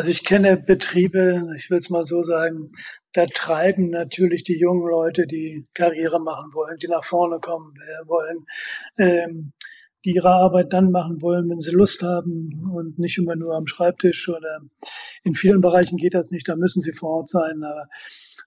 also 0.00 0.12
ich 0.12 0.24
kenne 0.24 0.56
Betriebe, 0.56 1.52
ich 1.54 1.68
will 1.68 1.76
es 1.76 1.90
mal 1.90 2.06
so 2.06 2.22
sagen, 2.22 2.70
da 3.12 3.26
treiben 3.26 3.90
natürlich 3.90 4.44
die 4.44 4.58
jungen 4.58 4.88
Leute, 4.88 5.26
die 5.26 5.68
Karriere 5.74 6.18
machen 6.18 6.54
wollen, 6.54 6.78
die 6.78 6.88
nach 6.88 7.04
vorne 7.04 7.36
kommen 7.38 7.74
wollen, 8.06 8.46
ähm, 8.96 9.52
die 10.06 10.12
ihre 10.12 10.30
Arbeit 10.30 10.72
dann 10.72 10.90
machen 10.90 11.20
wollen, 11.20 11.50
wenn 11.50 11.60
sie 11.60 11.72
Lust 11.72 12.02
haben 12.02 12.66
und 12.72 12.98
nicht 12.98 13.18
immer 13.18 13.36
nur 13.36 13.54
am 13.54 13.66
Schreibtisch 13.66 14.30
oder 14.30 14.60
in 15.22 15.34
vielen 15.34 15.60
Bereichen 15.60 15.98
geht 15.98 16.14
das 16.14 16.30
nicht, 16.30 16.48
da 16.48 16.56
müssen 16.56 16.80
sie 16.80 16.92
vor 16.92 17.18
Ort 17.18 17.28
sein, 17.28 17.62
aber 17.62 17.86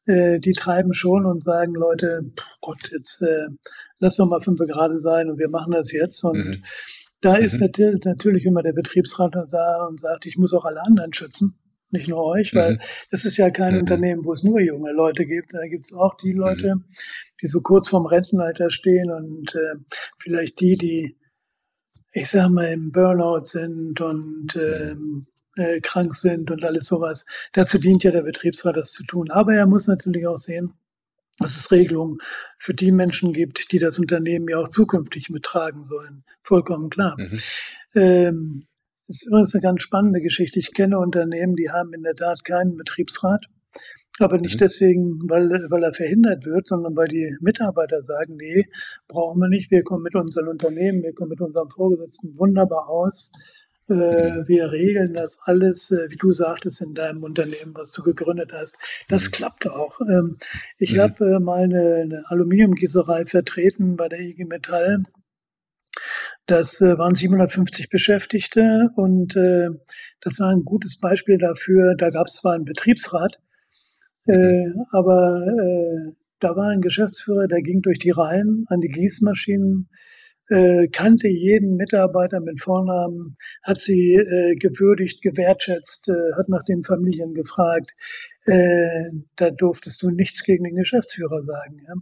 äh, 0.06 0.39
die 0.39 0.54
treiben 0.54 0.96
schon 0.96 1.28
und 1.28 1.44
sagen, 1.44 1.76
Leute, 1.76 2.32
Gott, 2.62 2.89
jetzt 2.92 3.22
äh, 3.22 3.46
lass 4.00 4.16
doch 4.16 4.28
mal 4.28 4.42
fünf 4.42 4.58
gerade 4.58 4.98
sein 4.98 5.30
und 5.30 5.38
wir 5.38 5.50
machen 5.50 5.74
das 5.74 5.92
jetzt 5.92 6.24
und 6.24 6.38
mhm. 6.38 6.63
Da 7.24 7.38
ist 7.38 7.62
mhm. 7.62 8.02
natürlich 8.04 8.46
immer 8.46 8.64
der 8.64 8.74
Betriebsrat 8.74 9.34
da 9.50 9.86
und 9.86 10.02
sagt, 10.02 10.26
ich 10.26 10.38
muss 10.38 10.54
auch 10.54 10.66
alle 10.66 10.84
anderen 10.84 11.14
schützen, 11.14 11.56
nicht 11.90 12.10
nur 12.10 12.22
euch, 12.26 12.54
weil 12.54 12.74
mhm. 12.74 12.80
es 13.12 13.24
ist 13.24 13.38
ja 13.38 13.50
kein 13.50 13.76
mhm. 13.76 13.80
Unternehmen, 13.80 14.26
wo 14.26 14.34
es 14.34 14.44
nur 14.44 14.60
junge 14.60 14.92
Leute 14.92 15.26
gibt. 15.26 15.54
Da 15.54 15.66
gibt 15.68 15.86
es 15.86 15.94
auch 15.94 16.16
die 16.18 16.34
Leute, 16.34 16.76
mhm. 16.76 16.84
die 17.42 17.48
so 17.48 17.62
kurz 17.62 17.88
vorm 17.88 18.08
Rentenalter 18.08 18.70
stehen 18.70 19.10
und 19.10 19.56
äh, 19.56 19.80
vielleicht 20.18 20.60
die, 20.60 20.76
die, 20.76 21.18
ich 22.12 22.30
sag 22.30 22.50
mal, 22.50 22.66
im 22.74 22.92
Burnout 22.92 23.46
sind 23.46 24.02
und 24.02 24.58
ähm, 24.58 25.24
äh, 25.56 25.80
krank 25.80 26.16
sind 26.16 26.52
und 26.52 26.66
alles 26.66 26.88
sowas. 26.88 27.26
Dazu 27.54 27.78
dient 27.78 28.04
ja 28.04 28.12
der 28.12 28.24
Betriebsrat, 28.24 28.76
das 28.76 28.92
zu 28.92 29.06
tun. 29.06 29.32
Aber 29.32 29.54
er 29.54 29.66
muss 29.66 29.88
natürlich 29.88 30.28
auch 30.28 30.38
sehen, 30.38 30.74
dass 31.39 31.58
es 31.58 31.72
Regelungen 31.72 32.17
für 32.58 32.74
die 32.74 32.91
Menschen 32.91 33.34
gibt, 33.34 33.72
die 33.72 33.80
das 33.80 34.00
Unternehmen 34.00 34.48
ja 34.48 34.60
auch 34.60 34.67
zukünftig 34.67 35.30
mittragen 35.30 35.84
sollen. 35.84 36.24
Vollkommen 36.43 36.89
klar. 36.89 37.15
Mhm. 37.17 37.39
Ähm, 37.96 38.60
das 39.08 39.17
ist 39.17 39.28
übrigens 39.28 39.54
eine 39.54 39.62
ganz 39.62 39.82
spannende 39.82 40.19
Geschichte. 40.22 40.60
Ich 40.60 40.74
kenne 40.74 40.98
Unternehmen, 41.00 41.56
die 41.56 41.69
haben 41.69 41.93
in 41.93 42.04
der 42.04 42.15
Tat 42.15 42.43
keinen 42.46 42.78
Betriebsrat, 42.78 43.46
aber 44.19 44.38
nicht 44.38 44.56
mhm. 44.56 44.60
deswegen, 44.60 45.19
weil, 45.30 45.50
weil 45.69 45.84
er 45.84 45.93
verhindert 45.93 46.46
wird, 46.46 46.67
sondern 46.67 46.96
weil 46.96 47.08
die 47.08 47.36
Mitarbeiter 47.41 48.02
sagen, 48.04 48.38
nee, 48.38 48.65
brauchen 49.08 49.39
wir 49.39 49.50
nicht. 49.50 49.72
Wir 49.72 49.82
kommen 49.82 50.04
mit 50.04 50.15
unseren 50.15 50.48
Unternehmen, 50.48 51.04
wir 51.04 51.13
kommen 51.13 51.32
mit 51.32 51.41
unserem 51.41 51.69
Vorgesetzten 51.69 52.38
wunderbar 52.38 52.88
aus. 52.88 53.32
Äh, 53.89 54.48
wir 54.48 54.72
regeln 54.72 55.13
das 55.13 55.39
alles, 55.43 55.91
äh, 55.91 56.10
wie 56.10 56.15
du 56.15 56.32
sagtest, 56.32 56.82
in 56.82 56.93
deinem 56.93 57.24
Unternehmen, 57.24 57.74
was 57.76 57.91
du 57.91 58.02
gegründet 58.02 58.52
hast. 58.54 58.78
Das 59.10 59.28
mhm. 59.28 59.32
klappt 59.32 59.67
auch. 59.67 60.00
Ähm, 60.02 60.38
ich 60.78 60.93
mhm. 60.93 61.00
habe 61.00 61.26
äh, 61.26 61.39
mal 61.39 61.63
eine, 61.63 61.96
eine 62.04 62.24
Aluminiumgießerei 62.28 63.26
vertreten 63.26 63.98
bei 63.98 64.08
der 64.08 64.22
IG 64.22 64.46
Metall. 64.46 65.04
Das 66.48 66.82
waren 66.82 67.13
750 67.13 67.88
Beschäftigte 67.89 68.89
und 68.96 69.36
das 69.36 70.39
war 70.39 70.50
ein 70.50 70.63
gutes 70.65 71.00
Beispiel 71.00 71.38
dafür. 71.38 71.93
Da 71.96 72.10
gab 72.10 72.26
es 72.26 72.38
zwar 72.38 72.54
einen 72.56 72.65
Betriebsrat, 72.65 73.38
mhm. 74.26 74.86
aber 74.91 75.46
da 76.39 76.56
war 76.56 76.69
ein 76.69 76.82
Geschäftsführer, 76.82 77.48
der 77.48 77.62
ging 77.62 77.84
durch 77.84 78.00
die 78.00 78.10
Reihen 78.10 78.65
an 78.69 78.82
die 78.82 78.89
Gießmaschinen 78.89 79.88
äh, 80.49 80.88
kannte 80.88 81.27
jeden 81.27 81.75
Mitarbeiter 81.75 82.39
mit 82.39 82.60
Vornamen, 82.60 83.38
hat 83.63 83.79
sie 83.79 84.13
äh, 84.15 84.56
gewürdigt, 84.56 85.21
gewertschätzt, 85.21 86.10
äh, 86.10 86.38
hat 86.38 86.49
nach 86.49 86.63
den 86.63 86.84
Familien 86.84 87.34
gefragt. 87.34 87.91
Äh, 88.45 89.12
da 89.36 89.49
durftest 89.51 90.01
du 90.01 90.10
nichts 90.10 90.43
gegen 90.43 90.65
den 90.65 90.75
Geschäftsführer 90.75 91.41
sagen. 91.43 91.82
Ja? 91.88 91.93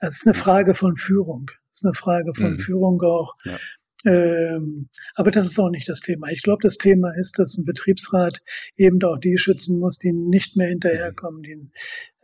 Also 0.00 0.12
es 0.12 0.16
ist 0.16 0.26
eine 0.26 0.34
Frage 0.34 0.74
von 0.74 0.96
Führung. 0.96 1.50
Es 1.70 1.78
ist 1.78 1.84
eine 1.84 1.94
Frage 1.94 2.34
von 2.34 2.52
mhm. 2.52 2.58
Führung 2.58 3.00
auch. 3.02 3.34
Ja. 3.44 3.58
Ähm, 4.04 4.88
aber 5.14 5.30
das 5.30 5.46
ist 5.46 5.58
auch 5.58 5.70
nicht 5.70 5.88
das 5.88 6.00
Thema. 6.00 6.28
Ich 6.28 6.42
glaube, 6.42 6.62
das 6.62 6.76
Thema 6.76 7.12
ist, 7.16 7.38
dass 7.38 7.56
ein 7.56 7.64
Betriebsrat 7.64 8.42
eben 8.76 9.02
auch 9.02 9.18
die 9.18 9.38
schützen 9.38 9.78
muss, 9.78 9.98
die 9.98 10.12
nicht 10.12 10.56
mehr 10.56 10.68
hinterherkommen, 10.68 11.42
die 11.42 11.70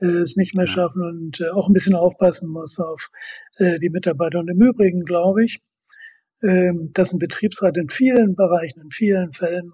äh, 0.01 0.21
es 0.21 0.37
nicht 0.37 0.55
mehr 0.55 0.67
schaffen 0.67 1.03
und 1.03 1.41
äh, 1.41 1.49
auch 1.49 1.69
ein 1.69 1.73
bisschen 1.73 1.95
aufpassen 1.95 2.51
muss 2.51 2.79
auf 2.79 3.11
äh, 3.57 3.79
die 3.79 3.91
Mitarbeiter. 3.91 4.39
Und 4.39 4.49
im 4.49 4.61
Übrigen 4.61 5.05
glaube 5.05 5.45
ich, 5.45 5.63
äh, 6.43 6.73
dass 6.93 7.13
ein 7.13 7.19
Betriebsrat 7.19 7.77
in 7.79 7.89
vielen 7.89 8.35
Bereichen, 8.35 8.83
in 8.83 8.91
vielen 8.91 9.33
Fällen 9.33 9.73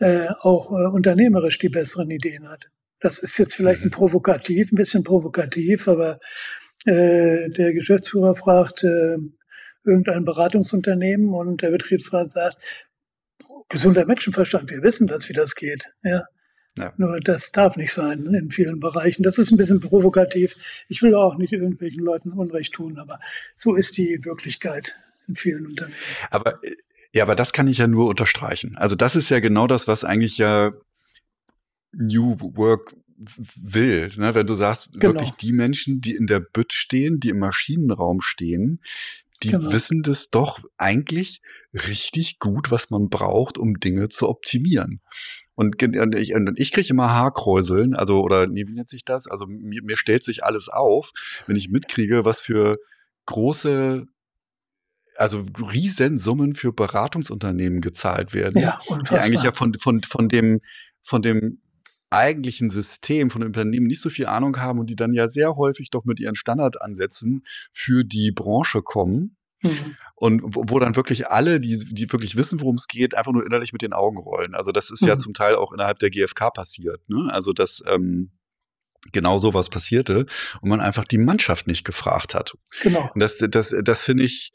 äh, 0.00 0.28
auch 0.40 0.72
äh, 0.72 0.88
unternehmerisch 0.88 1.58
die 1.58 1.68
besseren 1.68 2.10
Ideen 2.10 2.48
hat. 2.48 2.66
Das 3.00 3.20
ist 3.20 3.38
jetzt 3.38 3.54
vielleicht 3.54 3.82
ein 3.82 3.86
mhm. 3.86 3.92
provokativ, 3.92 4.72
ein 4.72 4.76
bisschen 4.76 5.04
provokativ, 5.04 5.86
aber 5.88 6.18
äh, 6.84 7.48
der 7.48 7.72
Geschäftsführer 7.72 8.34
fragt, 8.34 8.84
irgendein 9.84 10.24
Beratungsunternehmen 10.24 11.32
und 11.32 11.62
der 11.62 11.70
Betriebsrat 11.70 12.30
sagt, 12.30 12.56
gesunder 13.68 14.04
Menschenverstand, 14.04 14.70
wir 14.70 14.82
wissen 14.82 15.06
das, 15.06 15.28
wie 15.28 15.32
das 15.32 15.54
geht. 15.54 15.90
Ja. 16.02 16.24
ja. 16.76 16.92
Nur 16.96 17.20
das 17.20 17.52
darf 17.52 17.76
nicht 17.76 17.92
sein 17.92 18.26
in 18.26 18.50
vielen 18.50 18.80
Bereichen. 18.80 19.22
Das 19.22 19.38
ist 19.38 19.50
ein 19.50 19.56
bisschen 19.56 19.80
provokativ. 19.80 20.56
Ich 20.88 21.02
will 21.02 21.14
auch 21.14 21.36
nicht 21.36 21.52
irgendwelchen 21.52 22.04
Leuten 22.04 22.32
Unrecht 22.32 22.74
tun, 22.74 22.98
aber 22.98 23.18
so 23.54 23.74
ist 23.74 23.96
die 23.96 24.18
Wirklichkeit 24.24 24.96
in 25.26 25.34
vielen 25.34 25.66
Unternehmen. 25.66 25.96
Aber 26.30 26.60
ja, 27.14 27.24
aber 27.24 27.34
das 27.34 27.52
kann 27.52 27.68
ich 27.68 27.78
ja 27.78 27.86
nur 27.86 28.08
unterstreichen. 28.08 28.76
Also 28.76 28.96
das 28.96 29.16
ist 29.16 29.28
ja 29.28 29.40
genau 29.40 29.66
das, 29.66 29.86
was 29.86 30.04
eigentlich 30.04 30.38
ja 30.38 30.72
New 31.92 32.36
Work 32.40 32.94
will. 33.16 34.08
Ne? 34.16 34.34
Wenn 34.34 34.46
du 34.46 34.54
sagst, 34.54 34.92
genau. 34.92 35.14
wirklich 35.14 35.32
die 35.32 35.52
Menschen, 35.52 36.00
die 36.00 36.14
in 36.14 36.26
der 36.26 36.40
Bütt 36.40 36.72
stehen, 36.72 37.20
die 37.20 37.28
im 37.28 37.38
Maschinenraum 37.38 38.20
stehen, 38.20 38.80
die 39.42 39.50
genau. 39.50 39.72
wissen 39.72 40.02
das 40.02 40.30
doch 40.30 40.60
eigentlich 40.76 41.40
richtig 41.72 42.38
gut, 42.38 42.70
was 42.70 42.90
man 42.90 43.08
braucht, 43.08 43.58
um 43.58 43.80
Dinge 43.80 44.08
zu 44.08 44.28
optimieren. 44.28 45.00
Und, 45.54 45.82
und 45.82 46.16
ich, 46.16 46.34
und 46.34 46.58
ich 46.58 46.72
kriege 46.72 46.88
immer 46.88 47.10
Haarkräuseln, 47.10 47.94
also, 47.94 48.20
oder 48.20 48.46
nee, 48.46 48.66
wie 48.66 48.72
nennt 48.72 48.88
sich 48.88 49.04
das? 49.04 49.26
Also 49.26 49.46
mir, 49.46 49.82
mir 49.82 49.96
stellt 49.96 50.24
sich 50.24 50.44
alles 50.44 50.68
auf, 50.68 51.12
wenn 51.46 51.56
ich 51.56 51.68
mitkriege, 51.68 52.24
was 52.24 52.40
für 52.40 52.78
große 53.26 54.06
also 55.16 55.44
Riesensummen 55.58 56.54
für 56.54 56.72
Beratungsunternehmen 56.72 57.82
gezahlt 57.82 58.32
werden, 58.32 58.62
ja, 58.62 58.80
die 59.10 59.14
eigentlich 59.14 59.42
ja 59.42 59.52
von, 59.52 59.74
von, 59.74 60.02
von 60.02 60.28
dem, 60.28 60.60
von 61.02 61.20
dem 61.20 61.60
eigentlichen 62.12 62.70
System, 62.70 63.30
von 63.30 63.42
Unternehmen 63.42 63.86
nicht 63.86 64.00
so 64.00 64.10
viel 64.10 64.26
Ahnung 64.26 64.58
haben 64.58 64.78
und 64.78 64.90
die 64.90 64.96
dann 64.96 65.14
ja 65.14 65.28
sehr 65.30 65.56
häufig 65.56 65.90
doch 65.90 66.04
mit 66.04 66.20
ihren 66.20 66.34
Standardansätzen 66.34 67.44
für 67.72 68.04
die 68.04 68.32
Branche 68.32 68.82
kommen. 68.82 69.36
Mhm. 69.62 69.96
Und 70.16 70.42
wo, 70.44 70.78
dann 70.78 70.96
wirklich 70.96 71.28
alle, 71.28 71.60
die, 71.60 71.76
die 71.78 72.10
wirklich 72.12 72.36
wissen, 72.36 72.60
worum 72.60 72.76
es 72.76 72.88
geht, 72.88 73.14
einfach 73.16 73.32
nur 73.32 73.46
innerlich 73.46 73.72
mit 73.72 73.82
den 73.82 73.92
Augen 73.92 74.18
rollen. 74.18 74.54
Also 74.54 74.72
das 74.72 74.90
ist 74.90 75.02
mhm. 75.02 75.08
ja 75.08 75.18
zum 75.18 75.34
Teil 75.34 75.54
auch 75.54 75.72
innerhalb 75.72 75.98
der 76.00 76.10
GfK 76.10 76.50
passiert. 76.50 77.08
Ne? 77.08 77.28
Also 77.32 77.52
dass 77.52 77.82
ähm, 77.86 78.32
genau 79.10 79.38
sowas 79.38 79.68
passierte 79.68 80.26
und 80.60 80.68
man 80.68 80.80
einfach 80.80 81.04
die 81.04 81.18
Mannschaft 81.18 81.66
nicht 81.66 81.84
gefragt 81.84 82.34
hat. 82.34 82.56
Genau. 82.82 83.10
Und 83.14 83.20
das, 83.20 83.38
das, 83.38 83.74
das 83.82 84.04
finde 84.04 84.24
ich, 84.24 84.52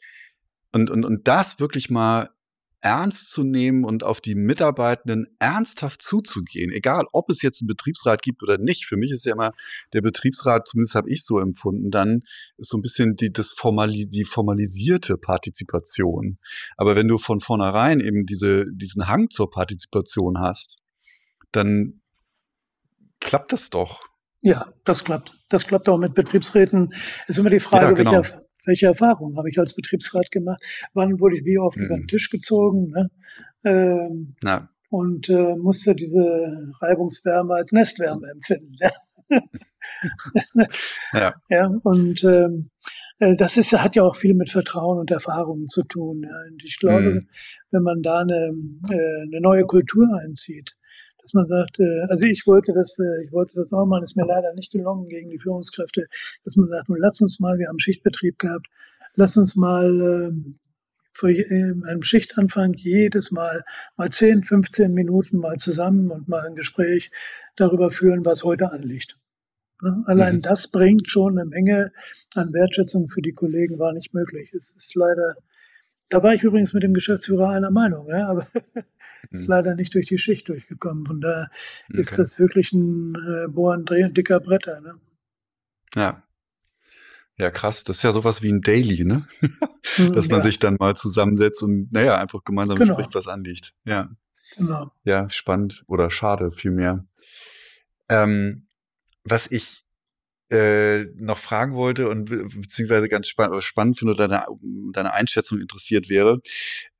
und, 0.72 0.90
und, 0.90 1.04
und 1.04 1.28
das 1.28 1.60
wirklich 1.60 1.90
mal 1.90 2.30
ernst 2.80 3.30
zu 3.30 3.42
nehmen 3.42 3.84
und 3.84 4.04
auf 4.04 4.20
die 4.20 4.34
Mitarbeitenden 4.34 5.26
ernsthaft 5.38 6.02
zuzugehen, 6.02 6.70
egal 6.70 7.06
ob 7.12 7.30
es 7.30 7.42
jetzt 7.42 7.60
einen 7.62 7.68
Betriebsrat 7.68 8.22
gibt 8.22 8.42
oder 8.42 8.58
nicht. 8.58 8.86
Für 8.86 8.96
mich 8.96 9.10
ist 9.10 9.24
ja 9.26 9.32
immer 9.32 9.52
der 9.92 10.00
Betriebsrat, 10.00 10.68
zumindest 10.68 10.94
habe 10.94 11.10
ich 11.10 11.24
so 11.24 11.38
empfunden, 11.38 11.90
dann 11.90 12.22
ist 12.56 12.70
so 12.70 12.78
ein 12.78 12.82
bisschen 12.82 13.16
die, 13.16 13.32
das 13.32 13.52
formali 13.52 14.08
die 14.08 14.24
formalisierte 14.24 15.18
Partizipation. 15.18 16.38
Aber 16.76 16.94
wenn 16.94 17.08
du 17.08 17.18
von 17.18 17.40
vornherein 17.40 18.00
eben 18.00 18.26
diese, 18.26 18.66
diesen 18.72 19.08
Hang 19.08 19.30
zur 19.30 19.50
Partizipation 19.50 20.38
hast, 20.38 20.78
dann 21.52 22.00
klappt 23.20 23.52
das 23.52 23.70
doch. 23.70 24.02
Ja, 24.42 24.72
das 24.84 25.04
klappt. 25.04 25.32
Das 25.48 25.66
klappt 25.66 25.88
auch 25.88 25.98
mit 25.98 26.14
Betriebsräten. 26.14 26.94
Es 27.24 27.30
ist 27.30 27.38
immer 27.38 27.50
die 27.50 27.60
Frage, 27.60 27.86
ja, 27.86 27.92
genau. 27.92 28.12
welcher, 28.12 28.47
welche 28.68 28.86
Erfahrungen 28.86 29.36
habe 29.36 29.48
ich 29.48 29.58
als 29.58 29.74
Betriebsrat 29.74 30.30
gemacht? 30.30 30.62
Wann 30.94 31.18
wurde 31.18 31.36
ich 31.36 31.44
wie 31.44 31.58
oft 31.58 31.78
mhm. 31.78 31.84
über 31.84 31.96
den. 31.96 32.06
Tisch 32.06 32.30
gezogen? 32.30 32.90
Ne? 32.90 33.10
Ähm, 33.64 34.36
Na. 34.42 34.70
Und 34.90 35.28
äh, 35.28 35.56
musste 35.56 35.94
diese 35.94 36.70
Reibungswärme 36.80 37.54
als 37.54 37.72
Nestwärme 37.72 38.30
empfinden. 38.30 38.76
Ja, 38.78 38.90
ja. 41.12 41.34
ja 41.50 41.66
und 41.82 42.24
ähm, 42.24 42.70
äh, 43.18 43.36
das 43.36 43.56
ist, 43.56 43.72
hat 43.72 43.96
ja 43.96 44.02
auch 44.04 44.16
viel 44.16 44.34
mit 44.34 44.50
Vertrauen 44.50 44.98
und 44.98 45.10
Erfahrungen 45.10 45.68
zu 45.68 45.82
tun. 45.82 46.22
Ja. 46.22 46.30
Und 46.50 46.62
ich 46.64 46.78
glaube, 46.78 47.02
mhm. 47.02 47.28
wenn 47.70 47.82
man 47.82 48.02
da 48.02 48.20
eine, 48.20 48.54
äh, 48.90 49.22
eine 49.22 49.40
neue 49.40 49.62
Kultur 49.62 50.06
einzieht, 50.22 50.74
dass 51.20 51.34
man 51.34 51.44
sagt, 51.44 51.78
äh, 51.80 52.02
also 52.08 52.24
ich 52.24 52.46
wollte 52.46 52.72
das, 52.72 52.98
äh, 52.98 53.24
ich 53.24 53.32
wollte 53.32 53.54
das 53.56 53.72
auch 53.72 53.86
machen, 53.86 54.04
ist 54.04 54.16
mir 54.16 54.26
leider 54.26 54.54
nicht 54.54 54.72
gelungen 54.72 55.08
gegen 55.08 55.30
die 55.30 55.38
Führungskräfte, 55.38 56.06
dass 56.44 56.56
man 56.56 56.68
sagt, 56.68 56.88
nun 56.88 56.98
lass 57.00 57.20
uns 57.20 57.40
mal, 57.40 57.58
wir 57.58 57.68
haben 57.68 57.78
Schichtbetrieb 57.78 58.38
gehabt, 58.38 58.66
lass 59.14 59.36
uns 59.36 59.56
mal 59.56 60.00
äh, 60.00 60.52
vor 61.12 61.28
einem 61.28 62.02
Schichtanfang 62.04 62.74
jedes 62.74 63.32
Mal 63.32 63.64
mal 63.96 64.10
10, 64.10 64.44
15 64.44 64.94
Minuten 64.94 65.38
mal 65.38 65.56
zusammen 65.56 66.12
und 66.12 66.28
mal 66.28 66.46
ein 66.46 66.54
Gespräch 66.54 67.10
darüber 67.56 67.90
führen, 67.90 68.24
was 68.24 68.44
heute 68.44 68.70
anliegt. 68.70 69.18
Ne? 69.82 70.04
Allein 70.06 70.36
mhm. 70.36 70.42
das 70.42 70.68
bringt 70.68 71.08
schon 71.08 71.38
eine 71.38 71.48
Menge 71.48 71.92
an 72.34 72.52
Wertschätzung 72.52 73.08
für 73.08 73.22
die 73.22 73.32
Kollegen, 73.32 73.78
war 73.78 73.92
nicht 73.92 74.14
möglich. 74.14 74.52
Es 74.54 74.70
ist 74.70 74.94
leider, 74.94 75.34
da 76.08 76.22
war 76.22 76.34
ich 76.34 76.42
übrigens 76.42 76.72
mit 76.72 76.82
dem 76.82 76.94
Geschäftsführer 76.94 77.50
einer 77.50 77.70
Meinung, 77.70 78.08
ja, 78.08 78.28
aber 78.28 78.46
ist 79.30 79.42
mhm. 79.42 79.48
leider 79.48 79.74
nicht 79.74 79.94
durch 79.94 80.06
die 80.06 80.18
Schicht 80.18 80.48
durchgekommen. 80.48 81.06
Von 81.06 81.20
daher 81.20 81.50
okay. 81.88 82.00
ist 82.00 82.18
das 82.18 82.38
wirklich 82.38 82.72
ein 82.72 83.14
äh, 83.14 83.48
Bohren, 83.48 83.84
dicker 83.86 84.40
Bretter. 84.40 84.80
Ne? 84.80 84.94
Ja. 85.94 86.22
Ja, 87.36 87.50
krass. 87.50 87.84
Das 87.84 87.98
ist 87.98 88.02
ja 88.02 88.12
sowas 88.12 88.42
wie 88.42 88.50
ein 88.50 88.62
Daily, 88.62 89.04
ne? 89.04 89.26
Mhm, 89.96 90.12
Dass 90.12 90.28
man 90.28 90.40
ja. 90.40 90.46
sich 90.46 90.58
dann 90.58 90.76
mal 90.78 90.96
zusammensetzt 90.96 91.62
und, 91.62 91.92
naja, 91.92 92.16
einfach 92.18 92.42
gemeinsam 92.42 92.76
genau. 92.76 92.94
spricht, 92.94 93.14
was 93.14 93.28
anliegt. 93.28 93.74
Ja. 93.84 94.10
Genau. 94.56 94.90
Ja, 95.04 95.28
spannend 95.30 95.84
oder 95.86 96.10
schade 96.10 96.50
vielmehr. 96.50 97.06
Ähm, 98.08 98.66
was 99.24 99.46
ich 99.50 99.84
äh, 100.50 101.04
noch 101.16 101.38
fragen 101.38 101.74
wollte 101.74 102.08
und 102.08 102.26
beziehungsweise 102.26 103.08
ganz 103.08 103.28
spann 103.28 103.60
spannend 103.60 103.98
finde, 103.98 104.14
deine, 104.14 104.46
deine 104.92 105.12
Einschätzung 105.12 105.60
interessiert 105.60 106.08
wäre. 106.08 106.40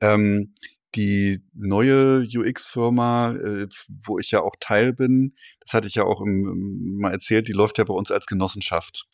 Ähm, 0.00 0.52
die 0.94 1.42
neue 1.54 2.26
UX-Firma, 2.34 3.32
äh, 3.32 3.68
wo 4.04 4.18
ich 4.18 4.30
ja 4.30 4.40
auch 4.40 4.54
Teil 4.58 4.92
bin, 4.92 5.34
das 5.60 5.74
hatte 5.74 5.86
ich 5.86 5.94
ja 5.94 6.04
auch 6.04 6.20
im, 6.20 6.96
mal 6.98 7.12
erzählt, 7.12 7.48
die 7.48 7.52
läuft 7.52 7.78
ja 7.78 7.84
bei 7.84 7.94
uns 7.94 8.10
als 8.10 8.26
Genossenschaft. 8.26 9.06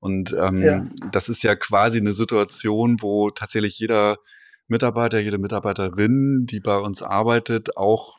Und 0.00 0.34
ähm, 0.38 0.62
ja. 0.62 0.86
das 1.12 1.28
ist 1.28 1.42
ja 1.42 1.54
quasi 1.54 1.98
eine 1.98 2.12
Situation, 2.12 2.96
wo 3.00 3.30
tatsächlich 3.30 3.78
jeder 3.78 4.18
Mitarbeiter, 4.68 5.20
jede 5.20 5.38
Mitarbeiterin, 5.38 6.46
die 6.46 6.60
bei 6.60 6.78
uns 6.78 7.02
arbeitet, 7.02 7.76
auch 7.76 8.18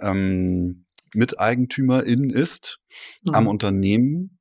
ähm, 0.00 0.86
Miteigentümerin 1.14 2.30
ist 2.30 2.80
mhm. 3.22 3.34
am 3.34 3.46
Unternehmen. 3.46 4.40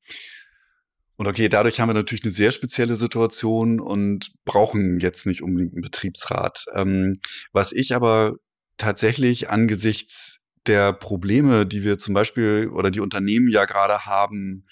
Und 1.24 1.30
okay, 1.30 1.48
dadurch 1.48 1.80
haben 1.80 1.88
wir 1.88 1.94
natürlich 1.94 2.26
eine 2.26 2.34
sehr 2.34 2.52
spezielle 2.52 2.98
Situation 2.98 3.80
und 3.80 4.34
brauchen 4.44 5.00
jetzt 5.00 5.26
nicht 5.26 5.42
unbedingt 5.42 5.72
einen 5.72 5.82
Betriebsrat. 5.82 6.66
Ähm, 6.76 7.22
was 7.54 7.72
ich 7.72 7.96
aber 7.96 8.34
tatsächlich 8.76 9.50
angesichts 9.50 10.40
der 10.68 10.92
Probleme, 10.92 11.66
die 11.66 11.86
wir 11.86 11.98
zum 11.98 12.14
Beispiel 12.14 12.70
oder 12.74 12.92
die 12.92 13.00
Unternehmen 13.00 13.48
ja 13.48 13.64
gerade 13.64 14.06
haben, 14.06 14.66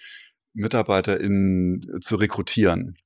MitarbeiterInnen 0.52 2.02
zu 2.02 2.18
rekrutieren. 2.18 2.98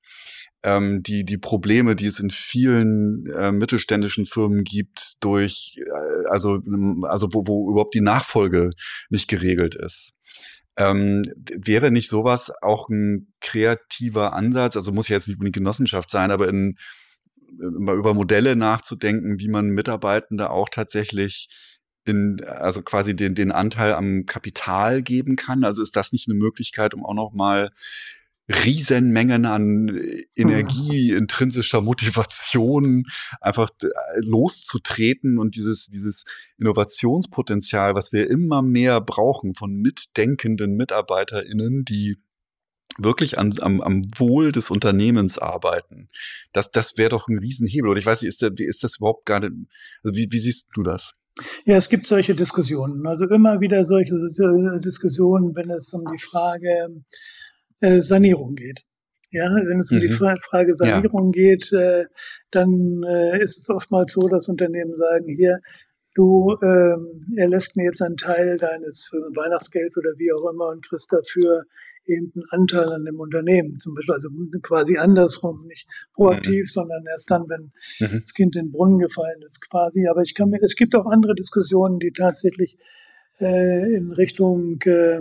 Ähm, 0.63 1.03
die, 1.03 1.23
die 1.23 1.37
Probleme, 1.37 1.95
die 1.95 2.07
es 2.07 2.19
in 2.19 2.31
vielen 2.31 3.27
äh, 3.27 3.51
mittelständischen 3.51 4.25
Firmen 4.25 4.63
gibt, 4.63 5.23
durch, 5.23 5.77
äh, 5.85 6.29
also, 6.31 6.63
also 7.03 7.29
wo, 7.31 7.45
wo 7.45 7.69
überhaupt 7.69 7.93
die 7.93 8.01
Nachfolge 8.01 8.71
nicht 9.11 9.27
geregelt 9.27 9.75
ist. 9.75 10.13
Ähm, 10.77 11.23
wäre 11.35 11.91
nicht 11.91 12.09
sowas 12.09 12.51
auch 12.61 12.89
ein 12.89 13.33
kreativer 13.41 14.33
Ansatz? 14.33 14.75
Also 14.75 14.91
muss 14.91 15.07
ja 15.07 15.15
jetzt 15.15 15.27
nicht 15.27 15.37
unbedingt 15.37 15.55
Genossenschaft 15.55 16.09
sein, 16.09 16.31
aber 16.31 16.49
in, 16.49 16.77
mal 17.57 17.97
über 17.97 18.13
Modelle 18.13 18.55
nachzudenken, 18.55 19.39
wie 19.39 19.47
man 19.47 19.69
Mitarbeitende 19.69 20.49
auch 20.49 20.69
tatsächlich 20.69 21.49
in, 22.05 22.43
also 22.45 22.81
quasi 22.81 23.15
den, 23.15 23.35
den 23.35 23.51
Anteil 23.51 23.93
am 23.93 24.25
Kapital 24.25 25.01
geben 25.01 25.35
kann. 25.35 25.63
Also 25.63 25.81
ist 25.81 25.95
das 25.95 26.11
nicht 26.11 26.27
eine 26.29 26.37
Möglichkeit, 26.37 26.93
um 26.93 27.05
auch 27.05 27.13
noch 27.13 27.33
mal 27.33 27.71
Riesenmengen 28.47 29.45
an 29.45 29.87
Energie, 30.35 31.11
mhm. 31.11 31.17
intrinsischer 31.17 31.81
Motivation 31.81 33.05
einfach 33.41 33.69
äh, 33.81 33.87
loszutreten 34.17 35.39
und 35.39 35.55
dieses, 35.55 35.87
dieses 35.87 36.25
Innovationspotenzial, 36.59 37.95
was 37.95 38.13
wir 38.13 38.29
immer 38.29 38.61
mehr 38.61 39.01
brauchen 39.01 39.55
von 39.55 39.73
mitdenkenden 39.73 40.75
MitarbeiterInnen, 40.75 41.85
die 41.85 42.17
wirklich 42.97 43.39
an, 43.39 43.51
am, 43.61 43.81
am 43.81 44.03
Wohl 44.15 44.51
des 44.51 44.69
Unternehmens 44.69 45.39
arbeiten. 45.39 46.07
Das, 46.53 46.71
das 46.71 46.97
wäre 46.97 47.09
doch 47.09 47.27
ein 47.27 47.39
Riesenhebel. 47.39 47.89
Oder 47.89 47.99
ich 47.99 48.05
weiß 48.05 48.21
nicht, 48.21 48.29
ist, 48.29 48.41
der, 48.41 48.51
ist 48.57 48.83
das 48.83 48.97
überhaupt 48.97 49.25
gar 49.25 49.39
nicht, 49.39 49.51
also 50.03 50.15
wie, 50.15 50.27
wie 50.31 50.39
siehst 50.39 50.69
du 50.75 50.83
das? 50.83 51.13
Ja, 51.65 51.75
es 51.75 51.89
gibt 51.89 52.07
solche 52.07 52.33
Diskussionen. 52.33 53.05
Also 53.05 53.25
immer 53.25 53.59
wieder 53.59 53.83
solche 53.83 54.13
Diskussionen, 54.79 55.55
wenn 55.55 55.69
es 55.69 55.93
um 55.93 56.03
die 56.13 56.19
Frage 56.19 57.03
äh, 57.81 58.01
Sanierung 58.01 58.55
geht. 58.55 58.83
Ja, 59.31 59.49
wenn 59.49 59.79
es 59.79 59.91
um 59.91 59.97
mhm. 59.97 60.01
die 60.01 60.09
Frage 60.09 60.73
Sanierung 60.73 61.27
ja. 61.27 61.31
geht, 61.31 61.73
äh, 61.73 62.05
dann 62.51 63.03
äh, 63.03 63.41
ist 63.41 63.57
es 63.57 63.69
oftmals 63.69 64.13
so, 64.13 64.27
dass 64.29 64.47
Unternehmen 64.47 64.95
sagen, 64.95 65.27
hier, 65.27 65.59
du 66.13 66.55
ähm, 66.63 67.21
erlässt 67.35 67.75
mir 67.75 67.83
jetzt 67.83 68.01
einen 68.01 68.15
Teil 68.15 68.57
deines 68.57 69.11
Weihnachtsgelds 69.35 69.97
oder 69.97 70.11
wie 70.17 70.31
auch 70.31 70.49
immer 70.49 70.69
und 70.69 70.87
kriegst 70.87 71.11
dafür 71.11 71.65
eben 72.05 72.31
einen 72.35 72.45
Anteil 72.61 72.89
an 72.93 73.03
dem 73.03 73.19
Unternehmen. 73.19 73.77
Zum 73.79 73.95
Beispiel, 73.95 74.13
also 74.13 74.29
quasi 74.61 74.97
andersrum, 74.97 75.65
nicht 75.67 75.87
proaktiv, 76.13 76.63
mhm. 76.63 76.71
sondern 76.71 77.03
erst 77.05 77.29
dann, 77.29 77.49
wenn 77.49 77.71
mhm. 77.99 78.21
das 78.21 78.33
Kind 78.33 78.55
in 78.55 78.67
den 78.67 78.71
Brunnen 78.71 78.99
gefallen 78.99 79.41
ist, 79.43 79.69
quasi. 79.69 80.07
Aber 80.07 80.21
ich 80.21 80.33
kann 80.33 80.49
mir, 80.49 80.61
es 80.61 80.75
gibt 80.75 80.95
auch 80.95 81.05
andere 81.05 81.35
Diskussionen, 81.35 81.99
die 81.99 82.11
tatsächlich 82.11 82.77
äh, 83.39 83.95
in 83.95 84.11
Richtung, 84.11 84.79
äh, 84.83 85.19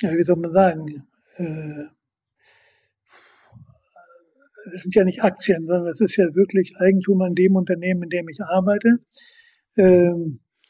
wie 0.00 0.22
soll 0.22 0.36
man 0.36 0.52
sagen, 0.52 1.06
äh, 1.38 1.88
das 4.70 4.82
sind 4.82 4.94
ja 4.94 5.04
nicht 5.04 5.22
Aktien, 5.22 5.66
sondern 5.66 5.88
es 5.88 6.00
ist 6.00 6.16
ja 6.16 6.34
wirklich 6.34 6.74
Eigentum 6.78 7.22
an 7.22 7.34
dem 7.34 7.56
Unternehmen, 7.56 8.04
in 8.04 8.10
dem 8.10 8.28
ich 8.28 8.40
arbeite, 8.42 8.98
äh, 9.76 10.12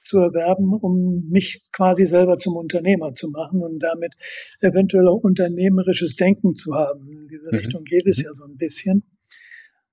zu 0.00 0.18
erwerben, 0.18 0.72
um 0.72 1.28
mich 1.28 1.66
quasi 1.72 2.06
selber 2.06 2.36
zum 2.36 2.56
Unternehmer 2.56 3.12
zu 3.12 3.28
machen 3.28 3.60
und 3.62 3.80
damit 3.80 4.14
eventuell 4.60 5.08
auch 5.08 5.22
unternehmerisches 5.22 6.16
Denken 6.16 6.54
zu 6.54 6.74
haben. 6.74 7.10
In 7.10 7.28
diese 7.28 7.48
mhm. 7.50 7.58
Richtung 7.58 7.84
geht 7.84 8.06
es 8.06 8.18
mhm. 8.18 8.24
ja 8.24 8.32
so 8.32 8.44
ein 8.44 8.56
bisschen. 8.56 9.04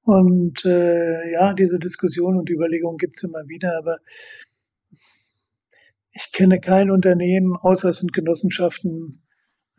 Und 0.03 0.63
äh, 0.65 1.31
ja, 1.31 1.53
diese 1.53 1.79
Diskussion 1.79 2.38
und 2.38 2.49
Überlegung 2.49 2.97
gibt 2.97 3.17
es 3.17 3.23
immer 3.23 3.47
wieder, 3.47 3.75
aber 3.77 3.97
ich 6.13 6.31
kenne 6.31 6.59
kein 6.59 6.91
Unternehmen, 6.91 7.57
außer 7.57 7.89
es 7.89 7.99
sind 7.99 8.13
Genossenschaften, 8.13 9.23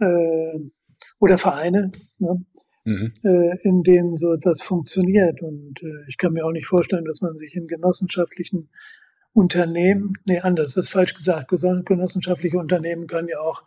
äh, 0.00 0.58
oder 1.18 1.38
Vereine, 1.38 1.92
ne, 2.18 2.44
mhm. 2.84 3.12
äh, 3.22 3.58
in 3.62 3.82
denen 3.82 4.16
so 4.16 4.32
etwas 4.32 4.62
funktioniert. 4.62 5.42
Und 5.42 5.82
äh, 5.82 6.04
ich 6.08 6.16
kann 6.16 6.32
mir 6.32 6.44
auch 6.44 6.52
nicht 6.52 6.66
vorstellen, 6.66 7.04
dass 7.04 7.20
man 7.20 7.36
sich 7.36 7.54
in 7.56 7.66
genossenschaftlichen 7.66 8.68
Unternehmen, 9.32 10.14
nee, 10.24 10.40
anders, 10.40 10.74
das 10.74 10.84
ist 10.84 10.90
falsch 10.90 11.14
gesagt, 11.14 11.50
genossenschaftliche 11.50 12.58
Unternehmen 12.58 13.06
können 13.06 13.28
ja 13.28 13.38
auch 13.40 13.64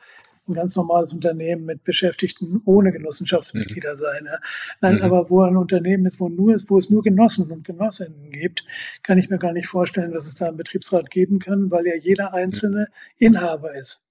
ein 0.50 0.54
ganz 0.56 0.76
normales 0.76 1.13
Unternehmen 1.13 1.65
mit 1.65 1.84
Beschäftigten 1.84 2.62
ohne 2.65 2.92
Genossenschaftsmitglieder 2.92 3.92
mhm. 3.92 3.96
sein. 3.96 4.26
Ja. 4.26 4.39
Nein, 4.82 4.96
mhm. 4.96 5.02
aber 5.04 5.30
wo 5.30 5.42
ein 5.44 5.58
Unternehmen 5.58 6.06
ist, 6.06 6.20
wo, 6.20 6.28
nur, 6.28 6.58
wo 6.68 6.78
es 6.78 6.89
nur 6.89 7.04
Genossen 7.04 7.52
und 7.52 7.63
Genossinnen 7.65 8.32
gibt, 8.32 8.65
kann 9.04 9.18
ich 9.18 9.30
mir 9.30 9.38
gar 9.38 9.54
nicht 9.54 9.68
vorstellen, 9.68 10.12
dass 10.12 10.28
es 10.28 10.36
da 10.36 10.48
einen 10.48 10.58
Betriebsrat 10.58 11.12
geben 11.12 11.39
kann, 11.39 11.72
weil 11.72 11.86
ja 11.86 11.96
jeder 11.96 12.34
einzelne 12.34 12.88
Inhaber 13.18 13.76
ist. 13.76 14.08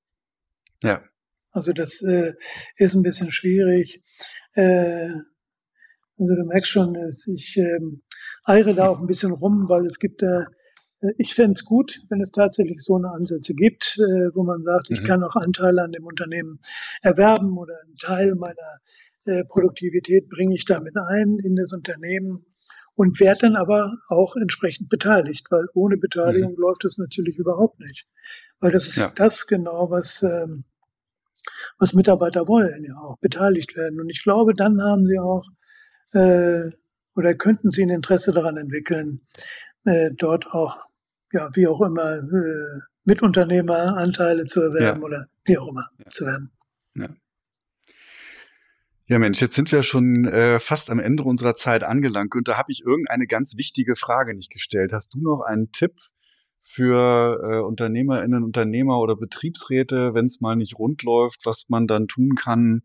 Ja. 0.82 1.02
Also 1.50 1.72
das 1.72 2.02
äh, 2.02 2.34
ist 2.76 2.94
ein 2.94 3.02
bisschen 3.02 3.30
schwierig. 3.30 4.02
Äh, 4.54 5.10
also 6.18 6.34
du 6.34 6.44
merkst 6.46 6.68
schon, 6.68 6.96
ich 7.34 7.56
äh, 7.56 7.80
eire 8.44 8.74
da 8.74 8.88
auch 8.88 9.00
ein 9.00 9.06
bisschen 9.06 9.32
rum, 9.32 9.66
weil 9.68 9.86
es 9.86 9.98
gibt 9.98 10.22
da 10.22 10.46
äh, 11.00 11.12
ich 11.16 11.34
fände 11.34 11.52
es 11.52 11.64
gut, 11.64 12.00
wenn 12.08 12.20
es 12.20 12.30
tatsächlich 12.30 12.80
so 12.80 12.96
eine 12.96 13.10
Ansätze 13.10 13.54
gibt, 13.54 13.98
äh, 13.98 14.34
wo 14.34 14.42
man 14.44 14.62
sagt, 14.62 14.90
ich 14.90 15.00
mhm. 15.00 15.04
kann 15.04 15.24
auch 15.24 15.36
Anteile 15.36 15.82
an 15.82 15.92
dem 15.92 16.06
Unternehmen 16.06 16.58
erwerben 17.02 17.56
oder 17.56 17.74
einen 17.84 17.96
Teil 17.96 18.34
meiner 18.34 18.80
äh, 19.26 19.44
Produktivität 19.44 20.28
bringe 20.28 20.54
ich 20.54 20.64
damit 20.64 20.94
ein 20.96 21.38
in 21.42 21.56
das 21.56 21.72
Unternehmen 21.72 22.46
und 22.94 23.20
werde 23.20 23.42
dann 23.42 23.56
aber 23.56 23.92
auch 24.08 24.34
entsprechend 24.36 24.88
beteiligt, 24.88 25.46
weil 25.50 25.66
ohne 25.74 25.96
Beteiligung 25.96 26.52
mhm. 26.52 26.58
läuft 26.58 26.84
es 26.84 26.98
natürlich 26.98 27.36
überhaupt 27.36 27.78
nicht. 27.78 28.06
Weil 28.58 28.72
das 28.72 28.88
ist 28.88 28.96
ja. 28.96 29.12
das 29.14 29.46
genau, 29.46 29.90
was, 29.90 30.22
ähm, 30.22 30.64
was 31.78 31.94
Mitarbeiter 31.94 32.48
wollen, 32.48 32.84
ja 32.84 32.96
auch 32.96 33.18
beteiligt 33.18 33.76
werden. 33.76 34.00
Und 34.00 34.10
ich 34.10 34.22
glaube, 34.22 34.54
dann 34.54 34.80
haben 34.80 35.06
sie 35.06 35.18
auch 35.18 35.46
äh, 36.12 36.70
oder 37.18 37.34
könnten 37.34 37.72
sie 37.72 37.82
ein 37.82 37.90
Interesse 37.90 38.32
daran 38.32 38.56
entwickeln, 38.56 39.22
äh, 39.84 40.10
dort 40.12 40.46
auch, 40.52 40.86
ja, 41.32 41.50
wie 41.54 41.66
auch 41.66 41.80
immer, 41.80 42.18
äh, 42.18 42.80
Mitunternehmeranteile 43.04 44.46
zu 44.46 44.62
erwerben 44.62 45.00
ja. 45.00 45.06
oder 45.06 45.26
wie 45.44 45.58
auch 45.58 45.68
immer 45.68 45.88
ja. 45.98 46.10
zu 46.10 46.26
werden. 46.26 46.52
Ja. 46.94 47.08
Ja, 49.10 49.18
Mensch, 49.18 49.40
jetzt 49.40 49.54
sind 49.54 49.72
wir 49.72 49.82
schon 49.82 50.26
äh, 50.26 50.60
fast 50.60 50.90
am 50.90 50.98
Ende 50.98 51.22
unserer 51.22 51.54
Zeit 51.54 51.82
angelangt. 51.82 52.34
Und 52.34 52.46
da 52.46 52.58
habe 52.58 52.70
ich 52.70 52.82
irgendeine 52.84 53.26
ganz 53.26 53.56
wichtige 53.56 53.96
Frage 53.96 54.34
nicht 54.34 54.50
gestellt. 54.50 54.92
Hast 54.92 55.14
du 55.14 55.22
noch 55.22 55.40
einen 55.40 55.72
Tipp 55.72 55.92
für 56.70 57.40
äh, 57.42 57.66
UnternehmerInnen, 57.66 58.44
Unternehmer 58.44 59.00
oder 59.00 59.16
Betriebsräte, 59.16 60.14
wenn 60.14 60.26
es 60.26 60.40
mal 60.40 60.56
nicht 60.56 60.78
rund 60.78 61.02
läuft, 61.02 61.44
was 61.44 61.66
man 61.68 61.86
dann 61.86 62.08
tun 62.08 62.34
kann, 62.34 62.82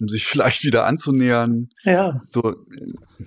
um 0.00 0.08
sich 0.08 0.26
vielleicht 0.26 0.64
wieder 0.64 0.86
anzunähern? 0.86 1.68
Ja. 1.82 2.22
So, 2.28 2.50
äh, 2.50 3.24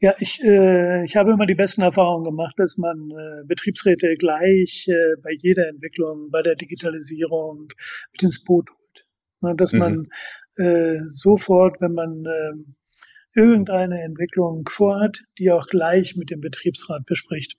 ja, 0.00 0.14
ich, 0.18 0.42
äh, 0.42 1.04
ich 1.04 1.16
habe 1.16 1.32
immer 1.32 1.46
die 1.46 1.54
besten 1.54 1.82
Erfahrungen 1.82 2.24
gemacht, 2.24 2.54
dass 2.58 2.76
man 2.76 3.10
äh, 3.10 3.44
Betriebsräte 3.46 4.14
gleich 4.16 4.86
äh, 4.88 5.20
bei 5.22 5.30
jeder 5.40 5.68
Entwicklung, 5.68 6.30
bei 6.30 6.42
der 6.42 6.56
Digitalisierung 6.56 7.68
mit 8.12 8.22
ins 8.22 8.44
Boot 8.44 8.68
holt. 8.70 9.06
Ne, 9.40 9.54
dass 9.56 9.72
mhm. 9.72 9.78
man 9.78 10.08
äh, 10.56 11.00
sofort, 11.06 11.80
wenn 11.80 11.92
man 11.92 12.24
äh, 12.26 13.40
irgendeine 13.40 14.02
Entwicklung 14.02 14.68
vorhat, 14.68 15.20
die 15.38 15.50
auch 15.50 15.66
gleich 15.66 16.16
mit 16.16 16.30
dem 16.30 16.40
Betriebsrat 16.40 17.04
bespricht. 17.06 17.56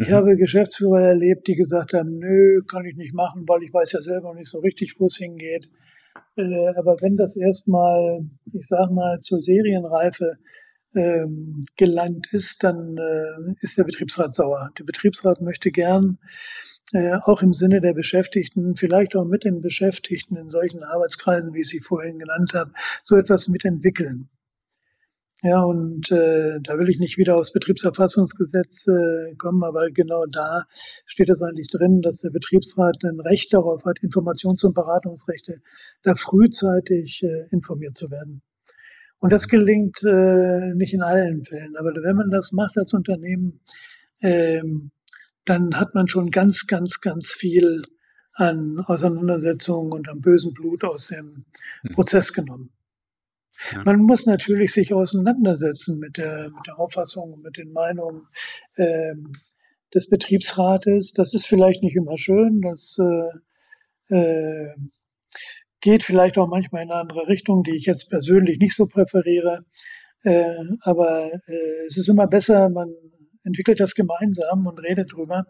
Ich 0.00 0.08
mhm. 0.08 0.14
habe 0.14 0.36
Geschäftsführer 0.36 1.08
erlebt, 1.08 1.46
die 1.46 1.54
gesagt 1.54 1.92
haben, 1.92 2.18
nö, 2.18 2.60
kann 2.66 2.86
ich 2.86 2.96
nicht 2.96 3.12
machen, 3.12 3.44
weil 3.46 3.62
ich 3.62 3.74
weiß 3.74 3.92
ja 3.92 4.00
selber 4.00 4.34
nicht 4.34 4.48
so 4.48 4.60
richtig, 4.60 4.98
wo 4.98 5.04
es 5.04 5.18
hingeht. 5.18 5.68
Äh, 6.36 6.68
aber 6.78 6.96
wenn 7.02 7.16
das 7.16 7.36
erstmal, 7.36 8.20
ich 8.50 8.66
sag 8.66 8.90
mal, 8.92 9.18
zur 9.18 9.40
Serienreife 9.40 10.38
ähm, 10.94 11.66
gelangt 11.76 12.28
ist, 12.32 12.64
dann 12.64 12.96
äh, 12.96 13.52
ist 13.60 13.76
der 13.76 13.84
Betriebsrat 13.84 14.34
sauer. 14.34 14.70
Der 14.78 14.84
Betriebsrat 14.84 15.42
möchte 15.42 15.70
gern 15.70 16.18
äh, 16.92 17.18
auch 17.24 17.42
im 17.42 17.52
Sinne 17.52 17.82
der 17.82 17.92
Beschäftigten, 17.92 18.76
vielleicht 18.76 19.14
auch 19.16 19.26
mit 19.26 19.44
den 19.44 19.60
Beschäftigten 19.60 20.36
in 20.36 20.48
solchen 20.48 20.82
Arbeitskreisen, 20.82 21.52
wie 21.52 21.60
ich 21.60 21.68
sie 21.68 21.80
vorhin 21.80 22.18
genannt 22.18 22.54
habe, 22.54 22.72
so 23.02 23.16
etwas 23.16 23.48
mitentwickeln. 23.48 24.30
Ja, 25.42 25.62
und 25.62 26.10
äh, 26.10 26.60
da 26.60 26.78
will 26.78 26.90
ich 26.90 26.98
nicht 26.98 27.16
wieder 27.16 27.36
aufs 27.36 27.52
Betriebserfassungsgesetz 27.52 28.86
äh, 28.88 29.34
kommen, 29.36 29.64
aber 29.64 29.90
genau 29.90 30.26
da 30.26 30.66
steht 31.06 31.30
es 31.30 31.42
eigentlich 31.42 31.68
drin, 31.68 32.02
dass 32.02 32.18
der 32.18 32.30
Betriebsrat 32.30 33.02
ein 33.04 33.20
Recht 33.20 33.54
darauf 33.54 33.86
hat, 33.86 34.00
Informations- 34.00 34.64
und 34.66 34.74
Beratungsrechte, 34.74 35.62
da 36.02 36.14
frühzeitig 36.14 37.22
äh, 37.22 37.46
informiert 37.50 37.96
zu 37.96 38.10
werden. 38.10 38.42
Und 39.18 39.32
das 39.32 39.48
gelingt 39.48 40.02
äh, 40.02 40.74
nicht 40.74 40.92
in 40.92 41.02
allen 41.02 41.44
Fällen. 41.44 41.76
Aber 41.76 41.90
wenn 41.90 42.16
man 42.16 42.30
das 42.30 42.52
macht 42.52 42.76
als 42.76 42.92
Unternehmen, 42.92 43.60
ähm, 44.20 44.90
dann 45.46 45.74
hat 45.78 45.94
man 45.94 46.06
schon 46.06 46.30
ganz, 46.30 46.66
ganz, 46.66 47.00
ganz 47.00 47.32
viel 47.32 47.82
an 48.34 48.78
Auseinandersetzungen 48.80 49.92
und 49.92 50.08
am 50.08 50.20
bösen 50.20 50.52
Blut 50.52 50.84
aus 50.84 51.08
dem 51.08 51.44
hm. 51.82 51.94
Prozess 51.94 52.32
genommen. 52.32 52.70
Ja. 53.72 53.82
Man 53.84 54.00
muss 54.00 54.26
natürlich 54.26 54.72
sich 54.72 54.94
auseinandersetzen 54.94 55.98
mit 55.98 56.16
der, 56.16 56.50
mit 56.50 56.66
der 56.66 56.78
Auffassung, 56.78 57.40
mit 57.42 57.56
den 57.56 57.72
Meinungen 57.72 58.26
ähm, 58.76 59.32
des 59.94 60.08
Betriebsrates. 60.08 61.12
Das 61.12 61.34
ist 61.34 61.46
vielleicht 61.46 61.82
nicht 61.82 61.96
immer 61.96 62.16
schön, 62.16 62.62
das 62.62 62.98
äh, 62.98 64.14
äh, 64.14 64.74
geht 65.80 66.02
vielleicht 66.02 66.38
auch 66.38 66.48
manchmal 66.48 66.82
in 66.82 66.90
eine 66.90 67.00
andere 67.00 67.28
Richtung, 67.28 67.62
die 67.62 67.74
ich 67.74 67.86
jetzt 67.86 68.10
persönlich 68.10 68.58
nicht 68.58 68.74
so 68.74 68.86
präferiere. 68.86 69.64
Äh, 70.22 70.54
aber 70.82 71.32
äh, 71.46 71.86
es 71.86 71.96
ist 71.96 72.08
immer 72.08 72.26
besser, 72.26 72.68
man 72.68 72.92
entwickelt 73.44 73.80
das 73.80 73.94
gemeinsam 73.94 74.66
und 74.66 74.78
redet 74.78 75.12
drüber, 75.12 75.46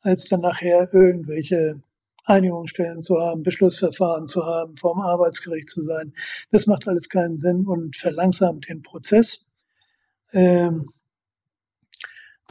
als 0.00 0.28
dann 0.28 0.40
nachher 0.40 0.88
irgendwelche 0.92 1.82
Einigungsstellen 2.24 3.00
zu 3.00 3.20
haben, 3.20 3.42
Beschlussverfahren 3.42 4.26
zu 4.26 4.44
haben, 4.44 4.76
vorm 4.76 5.00
Arbeitsgericht 5.00 5.68
zu 5.68 5.82
sein. 5.82 6.14
Das 6.50 6.66
macht 6.66 6.88
alles 6.88 7.08
keinen 7.08 7.38
Sinn 7.38 7.66
und 7.66 7.96
verlangsamt 7.96 8.68
den 8.68 8.82
Prozess, 8.82 9.52
ähm, 10.32 10.90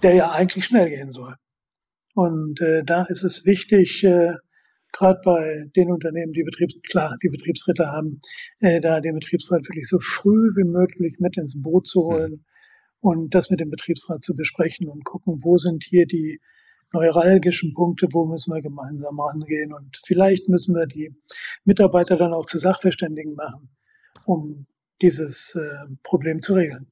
der 0.02 0.14
ja 0.14 0.32
eigentlich 0.32 0.66
schnell 0.66 0.90
gehen 0.90 1.12
soll. 1.12 1.36
Und 2.16 2.62
äh, 2.62 2.84
da 2.84 3.04
ist 3.06 3.24
es 3.24 3.46
wichtig, 3.46 4.04
äh, 4.04 4.34
gerade 4.92 5.20
bei 5.26 5.66
den 5.76 5.92
Unternehmen, 5.92 6.34
die 6.34 6.44
Betriebs 6.44 6.76
klar, 6.88 7.18
die 7.24 7.30
Betriebsräte 7.30 7.88
haben, 7.88 8.20
äh, 8.60 8.80
da 8.80 9.02
den 9.02 9.16
Betriebsrat 9.16 9.68
wirklich 9.68 9.88
so 9.88 9.98
früh 10.00 10.50
wie 10.56 10.64
möglich 10.64 11.16
mit 11.20 11.36
ins 11.38 11.60
Boot 11.60 11.88
zu 11.88 12.04
holen 12.04 12.46
und 13.02 13.34
das 13.34 13.50
mit 13.50 13.60
dem 13.60 13.72
Betriebsrat 13.72 14.22
zu 14.22 14.36
besprechen 14.36 14.88
und 14.88 15.04
gucken, 15.04 15.44
wo 15.44 15.58
sind 15.58 15.84
hier 15.84 16.06
die 16.06 16.40
neuralgischen 16.94 17.74
Punkte, 17.74 18.08
wo 18.12 18.26
müssen 18.26 18.54
wir 18.54 18.62
gemeinsam 18.62 19.20
angehen 19.20 19.74
und 19.74 20.00
vielleicht 20.06 20.48
müssen 20.48 20.76
wir 20.76 20.86
die 20.86 21.14
Mitarbeiter 21.66 22.18
dann 22.18 22.34
auch 22.34 22.46
zu 22.46 22.58
Sachverständigen 22.58 23.36
machen, 23.36 23.70
um 24.26 24.68
dieses 25.02 25.56
äh, 25.56 25.92
Problem 26.04 26.42
zu 26.42 26.54
regeln 26.54 26.92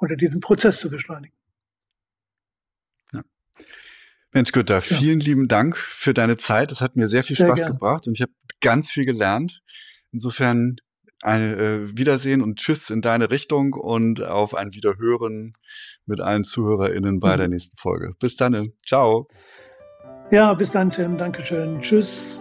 oder 0.00 0.16
diesen 0.16 0.40
Prozess 0.40 0.78
zu 0.78 0.90
beschleunigen. 0.90 1.34
Mensch 4.34 4.52
Günther, 4.52 4.80
vielen 4.80 5.20
ja. 5.20 5.26
lieben 5.26 5.46
Dank 5.46 5.76
für 5.76 6.14
deine 6.14 6.38
Zeit. 6.38 6.70
Das 6.70 6.80
hat 6.80 6.96
mir 6.96 7.08
sehr 7.08 7.22
viel 7.22 7.36
sehr 7.36 7.48
Spaß 7.48 7.60
gern. 7.60 7.72
gebracht 7.72 8.06
und 8.06 8.14
ich 8.14 8.22
habe 8.22 8.32
ganz 8.60 8.90
viel 8.90 9.04
gelernt. 9.04 9.62
Insofern 10.10 10.76
äh, 11.22 11.96
Wiedersehen 11.96 12.42
und 12.42 12.58
Tschüss 12.58 12.90
in 12.90 13.00
deine 13.00 13.30
Richtung 13.30 13.74
und 13.74 14.22
auf 14.22 14.54
ein 14.54 14.72
Wiederhören 14.72 15.54
mit 16.06 16.20
allen 16.20 16.44
ZuhörerInnen 16.44 17.20
bei 17.20 17.34
mhm. 17.34 17.38
der 17.38 17.48
nächsten 17.48 17.76
Folge. 17.76 18.14
Bis 18.18 18.36
dann. 18.36 18.72
Ciao. 18.86 19.28
Ja, 20.30 20.54
bis 20.54 20.70
dann, 20.72 20.90
Tim. 20.90 21.18
Dankeschön. 21.18 21.80
Tschüss. 21.80 22.40